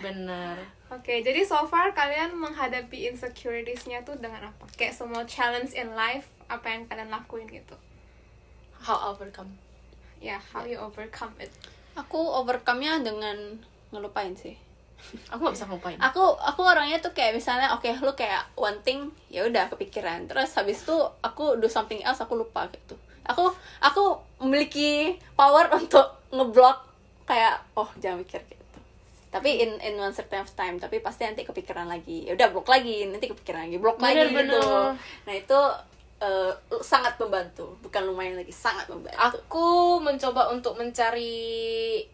[0.00, 0.56] Bener.
[0.88, 4.64] Oke, jadi so far kalian menghadapi insecuritiesnya tuh dengan apa?
[4.72, 7.76] Kayak semua challenge in life, apa yang kalian lakuin gitu?
[8.82, 9.46] how overcome
[10.22, 11.50] Ya, how you overcome it?
[11.92, 13.36] aku overcome-nya dengan
[13.92, 14.56] ngelupain sih.
[15.34, 19.10] Aku nggak bisa ngapain aku aku orangnya tuh kayak misalnya oke lu kayak one thing
[19.28, 20.30] ya udah kepikiran.
[20.30, 22.94] Terus habis itu aku do something else aku lupa gitu.
[23.26, 23.50] Aku
[23.82, 26.86] aku memiliki power untuk ngeblok
[27.26, 28.78] kayak oh jangan mikir gitu.
[29.34, 32.30] Tapi in in one certain of time tapi pasti nanti kepikiran lagi.
[32.30, 34.62] Ya udah blok lagi nanti kepikiran lagi blok lagi Bener, gitu.
[34.62, 34.94] Bener.
[35.26, 35.60] nah itu
[36.22, 39.18] eh, sangat membantu bukan lumayan lagi sangat membantu.
[39.18, 42.06] Aku mencoba untuk mencari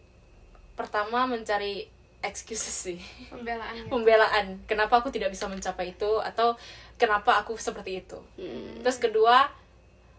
[0.73, 1.85] pertama mencari
[2.19, 2.99] excuses sih.
[3.31, 3.87] Pembelaan gitu.
[3.93, 4.45] pembelaan.
[4.65, 6.57] Kenapa aku tidak bisa mencapai itu atau
[6.99, 8.19] kenapa aku seperti itu.
[8.35, 8.83] Hmm.
[8.83, 9.47] terus kedua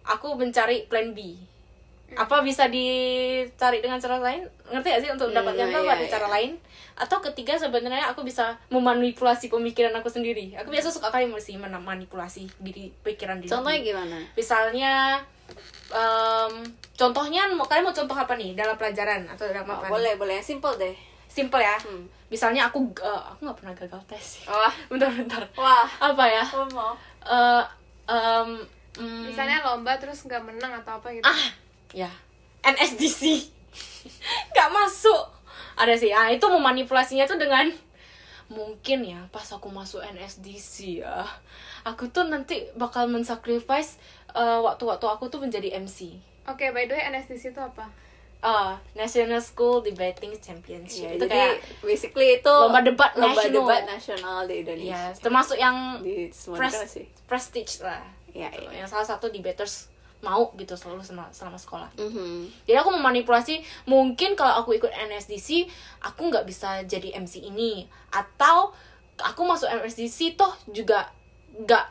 [0.04, 1.36] aku mencari plan B
[2.18, 4.42] apa bisa dicari dengan cara lain?
[4.66, 6.10] Ngerti gak sih untuk Hmm, mendapatkan iya, tahu iya, ada iya.
[6.10, 6.50] cara lain?
[6.98, 10.52] Atau ketiga sebenarnya aku bisa memanipulasi pemikiran aku sendiri.
[10.58, 14.18] Aku biasa suka kali sih memanipulasi diri pikiran diri contohnya gimana?
[14.34, 14.92] Misalnya
[15.90, 16.52] em,
[16.94, 20.38] contohnya mau kalian mau contoh apa nih dalam pelajaran atau dalam Oh, apa boleh boleh.
[20.42, 20.94] Yang simple deh.
[21.30, 21.78] Simple ya.
[21.78, 22.04] Hmm.
[22.30, 24.42] misalnya aku eh, aku nggak pernah gagal tes sih.
[24.46, 24.70] Wah.
[24.90, 25.42] Bentar bentar.
[25.58, 25.86] Wah.
[25.98, 26.46] Apa ya?
[26.54, 26.94] Oh, mau.
[27.26, 27.62] Eh,
[28.06, 28.48] em,
[28.98, 31.26] mm, misalnya lomba terus nggak menang atau apa gitu.
[31.26, 32.10] Ah ya.
[32.60, 33.22] NSDC
[34.52, 35.22] nggak masuk.
[35.80, 36.12] Ada sih.
[36.12, 37.72] Ah itu memanipulasinya tuh dengan
[38.50, 41.24] mungkin ya pas aku masuk NSDC ya.
[41.86, 43.96] Aku tuh nanti bakal mensacrifice
[44.34, 47.86] eh, waktu-waktu aku tuh menjadi MC oke by the way NSDC itu apa?
[48.40, 51.04] Ah, National School Debating Championship.
[51.04, 53.52] Ya, itu jadi kayak basically itu lomba debat lomba nasional.
[53.52, 54.96] debat nasional di Indonesia.
[54.96, 57.04] Ya termasuk yang di pres- sih.
[57.28, 58.00] prestige lah.
[58.32, 58.72] Ya, gitu.
[58.72, 58.80] ya.
[58.80, 59.89] yang salah satu debaters
[60.20, 62.64] mau gitu selalu selama, selama sekolah Mhm.
[62.64, 65.64] jadi aku memanipulasi mungkin kalau aku ikut NSDC
[65.98, 68.72] aku nggak bisa jadi MC ini atau
[69.16, 71.08] aku masuk NSDC toh juga
[71.50, 71.86] nggak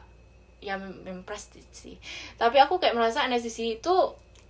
[0.60, 1.96] ya mem- mem prestige sih
[2.36, 3.96] tapi aku kayak merasa NSDC itu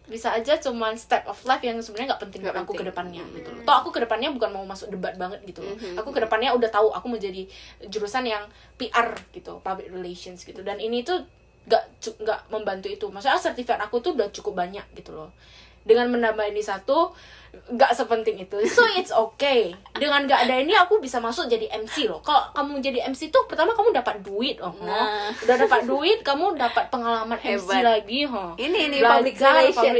[0.09, 2.81] bisa aja cuman step of life yang sebenarnya nggak penting buat aku penting.
[2.81, 3.61] ke depannya gitu loh.
[3.61, 5.77] Toh aku ke depannya bukan mau masuk debat banget gitu loh.
[5.77, 6.01] Mhm.
[6.01, 7.45] Aku ke depannya udah tahu aku mau jadi
[7.85, 8.41] jurusan yang
[8.73, 10.65] PR gitu, public relations gitu.
[10.65, 11.21] Dan ini tuh
[11.65, 13.05] nggak cu- nggak membantu itu.
[13.05, 15.31] Maksudnya sertifikat aku tuh udah cukup banyak gitu loh.
[15.79, 17.09] Dengan menambah ini satu
[17.49, 18.61] nggak sepenting itu.
[18.67, 19.73] So it's okay.
[19.91, 22.21] Dengan nggak ada ini aku bisa masuk jadi MC loh.
[22.21, 24.69] Kalau kamu jadi MC tuh pertama kamu dapat duit oh.
[24.79, 25.33] Nah.
[25.33, 27.81] Udah dapat duit, kamu dapat pengalaman MC Hebat.
[27.81, 28.53] lagi, oh.
[28.55, 29.93] ini ini Belajar public relation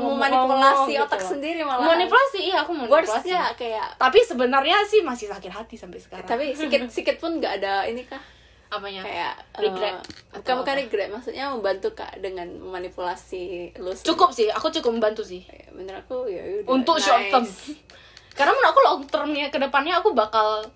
[0.00, 1.30] memanipulasi ngomong otak gitu.
[1.30, 3.10] sendiri malah Manipulasi, iya aku manipulasi.
[3.10, 6.24] wordsnya kayak Tapi sebenarnya sih masih sakit hati sampai sekarang.
[6.24, 8.20] tapi sedikit sedikit pun nggak ada ini kah
[8.76, 9.02] apanya?
[9.02, 10.00] kayak Regret eh,
[10.34, 13.94] atau bukan bukan regret maksudnya membantu kak dengan memanipulasi lu.
[13.94, 15.42] Cukup sih, aku cukup membantu sih.
[15.44, 17.04] Ya, menurut aku ya udah Untuk nice.
[17.04, 17.44] short term.
[18.34, 20.66] Karena menurut aku long termnya ke depannya aku bakal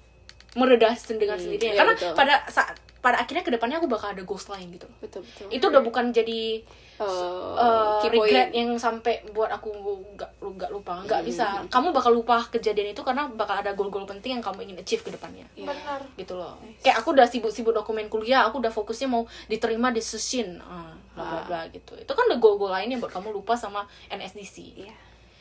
[0.54, 1.74] meredah dengan Hmm, sendirinya.
[1.74, 2.14] iya, Karena betul.
[2.14, 4.86] pada saat pada akhirnya ke depannya aku bakal ada goals lain gitu.
[4.98, 6.66] betul betul Itu udah bukan jadi
[7.00, 9.70] Uh, key regret yang sampai buat aku
[10.12, 11.26] nggak nggak lupa nggak Hmm.
[11.26, 15.00] bisa kamu bakal lupa kejadian itu karena bakal ada goal-goal penting yang kamu ingin achieve
[15.00, 15.46] ke depannya.
[15.54, 15.68] Iya.
[15.68, 16.00] benar.
[16.14, 16.58] Gitu loh.
[16.78, 21.22] Kayak aku udah sibuk-sibuk dokumen kuliah aku udah fokusnya mau diterima di sesin ah, bla
[21.24, 21.94] bla bla gitu.
[21.94, 24.94] Itu kan udah goal-goal lainnya buat kamu lupa sama NSDC Iya.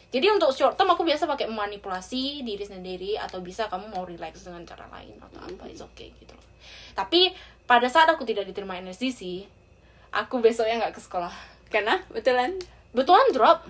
[0.08, 4.40] jadi untuk short term aku biasa pakai manipulasi diri sendiri atau bisa kamu mau relax
[4.42, 5.70] dengan cara lain atau apa Mm-hmm.
[5.70, 6.46] it's okay gitu loh.
[6.94, 7.34] Tapi
[7.64, 9.44] pada saat aku tidak diterima NSDC
[10.10, 11.32] aku besoknya nggak ke sekolah.
[11.68, 12.56] Karena betulan?
[12.92, 13.68] Betulan drop.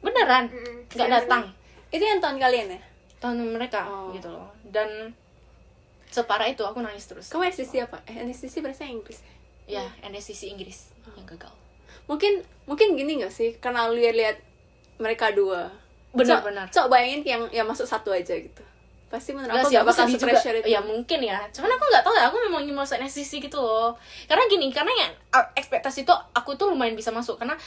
[0.00, 0.48] Beneran.
[0.48, 0.88] Mm-mm.
[0.88, 1.42] nggak Iya, datang.
[1.90, 2.80] Itu yang tahun kalian ya?
[3.20, 4.08] Tahun mereka Oh.
[4.10, 4.48] gitu loh.
[4.64, 5.12] Dan
[6.08, 7.28] separah itu aku nangis terus.
[7.28, 8.00] Kamu SDC apa?
[8.04, 9.20] Eh, SDC bahasa Inggris.
[9.68, 9.84] Ya?
[9.86, 11.52] ya NSCC Inggris yang gagal.
[12.10, 13.54] Mungkin mungkin gini gak sih?
[13.62, 14.40] Karena lu lihat
[14.98, 15.70] mereka dua.
[16.10, 16.66] Benar, Cok- benar.
[16.66, 18.62] cok bayangin yang yang masuk satu aja gitu
[19.10, 21.38] pasti menurut Enggak aku sih, gak bakal itu Ya mungkin ya.
[21.50, 22.24] Cuman aku nggak tahu ya.
[22.30, 23.98] Aku memang ingin masuk NSCC gitu loh.
[24.30, 27.58] Karena gini, karena ya uh, ekspektasi itu aku tuh lumayan bisa masuk karena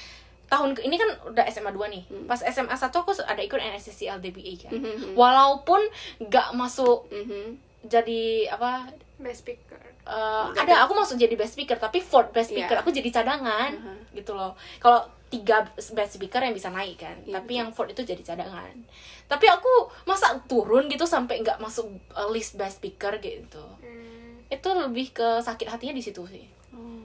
[0.47, 2.03] tahun ke ini kan udah SMA 2 nih.
[2.23, 4.71] Pas SMA 1 aku ada ikut NSCC LDBA kan.
[4.71, 5.19] Mhm.
[5.19, 5.83] Walaupun
[6.23, 7.59] nggak masuk Mhm.
[7.83, 8.87] jadi apa
[9.19, 12.67] best speaker uh, ada aku masuk jadi best speaker tapi fourth best Iya.
[12.67, 14.15] speaker aku jadi cadangan Mhm.
[14.15, 15.03] gitu loh kalau
[15.33, 18.69] tiga best speaker yang bisa naik kan Iya, tapi yang fourth itu jadi cadangan
[19.25, 19.71] tapi aku
[20.05, 25.41] masa turun gitu sampai nggak masuk uh, list best speaker gitu hmm, itu lebih ke
[25.41, 27.01] sakit hatinya di situ sih Oh,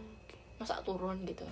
[0.57, 1.49] masa turun gitu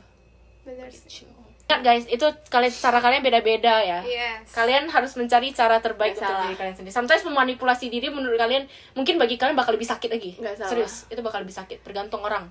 [0.62, 1.24] benar sih
[1.66, 6.22] Ingat guys itu kalian cara kalian beda-beda ya yes kalian harus mencari cara terbaik Nggak
[6.22, 6.45] untuk salah.
[6.47, 6.95] diri kalian sendiri.
[6.95, 8.64] Sometimes memanipulasi diri menurut kalian
[8.95, 10.39] mungkin bagi kalian bakal lebih sakit lagi.
[10.39, 10.70] Nggak salah.
[10.70, 11.83] Serius, itu bakal lebih sakit.
[11.83, 12.47] Tergantung orang.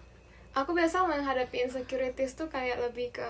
[0.52, 3.24] aku biasa menghadapi insecurities tuh kayak lebih ke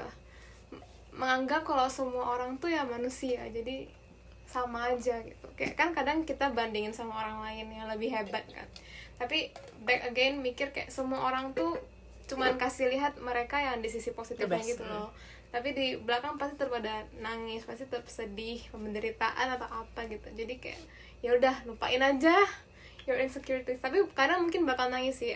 [1.15, 3.87] menganggap kalau semua orang tuh ya manusia jadi
[4.45, 5.47] sama aja gitu.
[5.57, 8.67] Kayak kan kadang kita bandingin sama orang lain yang lebih hebat kan.
[9.19, 9.51] Tapi
[9.83, 11.75] back again mikir kayak semua orang tuh
[12.25, 15.11] cuman kasih lihat mereka yang di sisi positifnya gitu loh.
[15.51, 20.27] Tapi di belakang pasti terpada nangis pasti tetap sedih penderitaan atau apa gitu.
[20.35, 20.81] Jadi kayak
[21.23, 22.35] ya udah lupain aja
[23.07, 23.79] your insecurities.
[23.79, 25.35] Tapi kadang mungkin bakal nangis sih.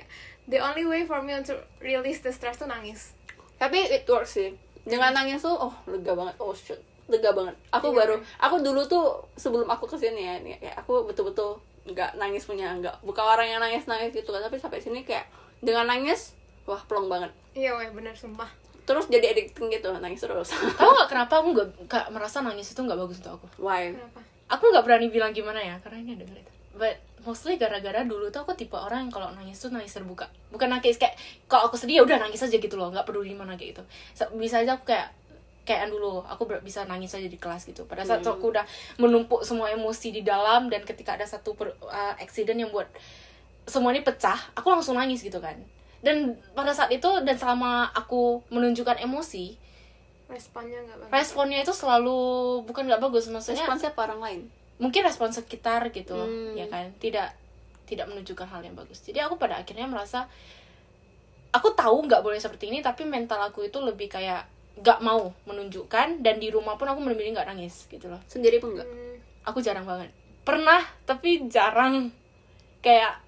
[0.51, 3.15] The only way for me to release the stress tuh nangis.
[3.59, 4.55] Tapi it works sih
[4.89, 6.35] dengan nangis tuh oh lega banget.
[6.37, 6.81] Oh shit.
[7.05, 7.53] Lega banget.
[7.71, 7.97] Aku Iya.
[7.97, 12.45] baru aku dulu tuh sebelum aku ke sini ya nih, kayak aku betul-betul nggak nangis
[12.45, 14.41] punya nggak bukan orang yang nangis nangis gitu kan.
[14.41, 15.25] Tapi sampai sini kayak
[15.59, 16.33] dengan nangis
[16.65, 17.29] wah plong banget.
[17.53, 18.49] Iya weh bener sumpah.
[18.85, 20.49] Terus jadi addicting gitu nangis terus.
[20.81, 21.69] Tahu nggak kenapa aku nggak
[22.09, 23.47] merasa nangis itu nggak bagus untuk aku?
[23.61, 23.93] why?
[23.93, 24.21] Kenapa?
[24.49, 26.51] Aku nggak berani bilang gimana ya, karena ini ada itu.
[26.73, 30.27] But mostly gara-gara dulu tuh aku tipe orang yang kalau nangis tuh nangis terbuka.
[30.51, 31.15] Bukan nangis kayak
[31.49, 33.83] kalau aku sedih ya udah nangis aja gitu loh, nggak peduli mana kayak gitu.
[34.15, 35.11] So, bisa aja aku kayak
[35.67, 37.85] kayak dulu aku bisa nangis aja di kelas gitu.
[37.85, 38.65] Pada saat aku udah
[38.97, 42.89] menumpuk semua emosi di dalam dan ketika ada satu per, uh, accident yang buat
[43.69, 45.55] semua ini pecah, aku langsung nangis gitu kan.
[45.99, 49.59] Dan pada saat itu dan selama aku menunjukkan emosi,
[50.29, 52.19] responnya nggak bagus responnya itu selalu
[52.69, 54.41] bukan nggak bagus maksudnya responsnya apa orang lain
[54.79, 56.55] mungkin respon sekitar gitu Hmm.
[56.55, 56.89] ya kan?
[56.95, 57.27] Tidak
[57.83, 59.01] tidak menunjukkan hal yang bagus.
[59.01, 60.25] Jadi aku pada akhirnya merasa
[61.49, 64.45] aku tahu nggak boleh seperti ini tapi mental aku itu lebih kayak
[64.79, 68.21] nggak mau menunjukkan dan di rumah pun aku benar-benar nggak nangis gitu loh.
[68.25, 70.13] Sendiri pun enggak Hmm, aku jarang banget.
[70.41, 72.13] Pernah tapi jarang.
[72.79, 73.19] Kayak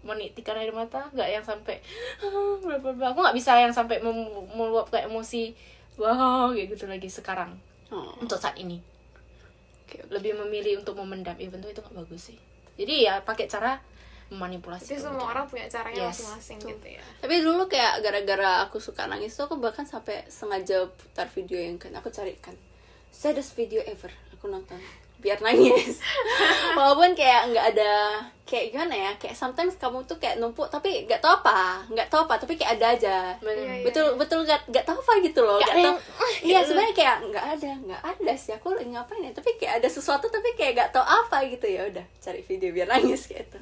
[0.00, 1.76] menitikan air mata nggak yang sampai
[2.20, 5.52] "Ah, bla." aku nggak bisa yang sampai mem- meluapkan emosi
[5.96, 7.52] wah kayak gitu lagi sekarang.
[7.92, 8.80] Oh, untuk saat ini
[9.94, 10.10] oke, oke.
[10.10, 12.38] lebih memilih untuk memendam even tuh itu nggak bagus sih
[12.74, 13.78] jadi ya pakai cara
[14.32, 15.32] memanipulasi jadi semua kemudian.
[15.36, 16.18] orang punya caranya Yes.
[16.18, 20.90] masing-masing gitu ya tapi dulu kayak gara-gara aku suka nangis tuh aku bahkan sampai sengaja
[20.90, 22.56] putar video yang kan aku carikan
[23.14, 24.80] saddest video ever aku nonton
[25.24, 26.04] biar nangis.
[26.76, 27.92] Walaupun kayak nggak ada
[28.44, 32.28] kayak gimana ya kayak sometimes kamu tuh kayak numpuk tapi nggak tahu apa nggak tahu
[32.28, 33.16] apa tapi kayak ada aja.
[33.40, 33.56] Bener.
[33.58, 33.84] Iya, iya.
[33.84, 35.80] betul betul nggak nggak tahu apa gitu loh Nggak tahu.
[35.82, 36.00] yang-
[36.44, 39.88] iya sebenarnya kayak nggak ada nggak ada sih aku lagi ngapain ya tapi kayak ada
[39.88, 41.66] sesuatu tapi kayak nggak tahu apa gitu.
[41.66, 43.58] Ya udah cari video biar nangis kayak itu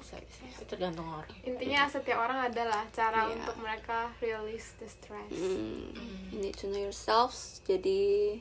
[0.00, 0.42] Bisa, bisa.
[0.48, 1.28] itu tergantung orang.
[1.42, 3.36] Intinya setiap orang adalah cara Iya.
[3.36, 5.28] untuk mereka release the stress.
[5.28, 5.92] Hmm,
[6.30, 8.40] you need to know yourselves jadi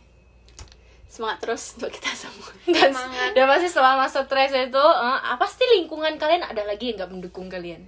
[1.07, 2.51] semangat terus untuk kita semua.
[2.67, 3.31] Dan, Semangat.
[3.31, 7.47] dan pasti selama stres itu eh, apa pasti lingkungan kalian ada lagi yang nggak mendukung
[7.47, 7.79] kalian.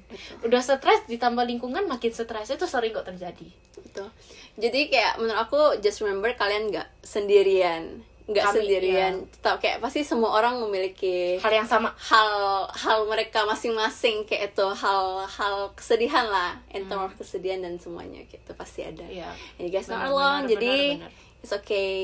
[0.42, 3.48] Udah stres ditambah lingkungan makin stres itu sering kok terjadi.
[3.76, 4.06] Gitu
[4.56, 8.04] jadi kayak menurut aku just remember kalian nggak sendirian.
[8.28, 9.14] Nggak sendirian.
[9.20, 9.32] iya.
[9.32, 11.96] tetap kayak pasti semua orang memiliki hal yang sama.
[11.98, 12.30] hal
[12.70, 14.28] hal mereka masing-masing.
[14.28, 16.60] Kayak itu hal hal kesedihan lah.
[16.72, 17.08] In terms Hmm.
[17.08, 18.22] of kesedihan dan semuanya.
[18.24, 19.02] Gitu pasti ada.
[19.02, 21.42] And you guys not Benar, alone benar, jadi benar, benar.
[21.42, 22.00] it's okay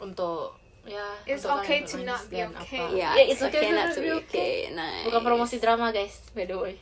[0.00, 2.80] untuk ya It's untuk okay to not be okay.
[2.80, 2.96] apa.
[2.96, 4.66] ya Ya, it's okay not to be okay.
[4.66, 6.74] okay nice bukan promosi drama guys by the way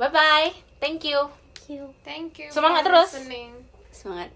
[0.00, 1.28] bye bye thank you
[2.02, 3.10] thank you Semangat for terus.
[3.16, 3.52] listening.
[3.92, 4.28] semangat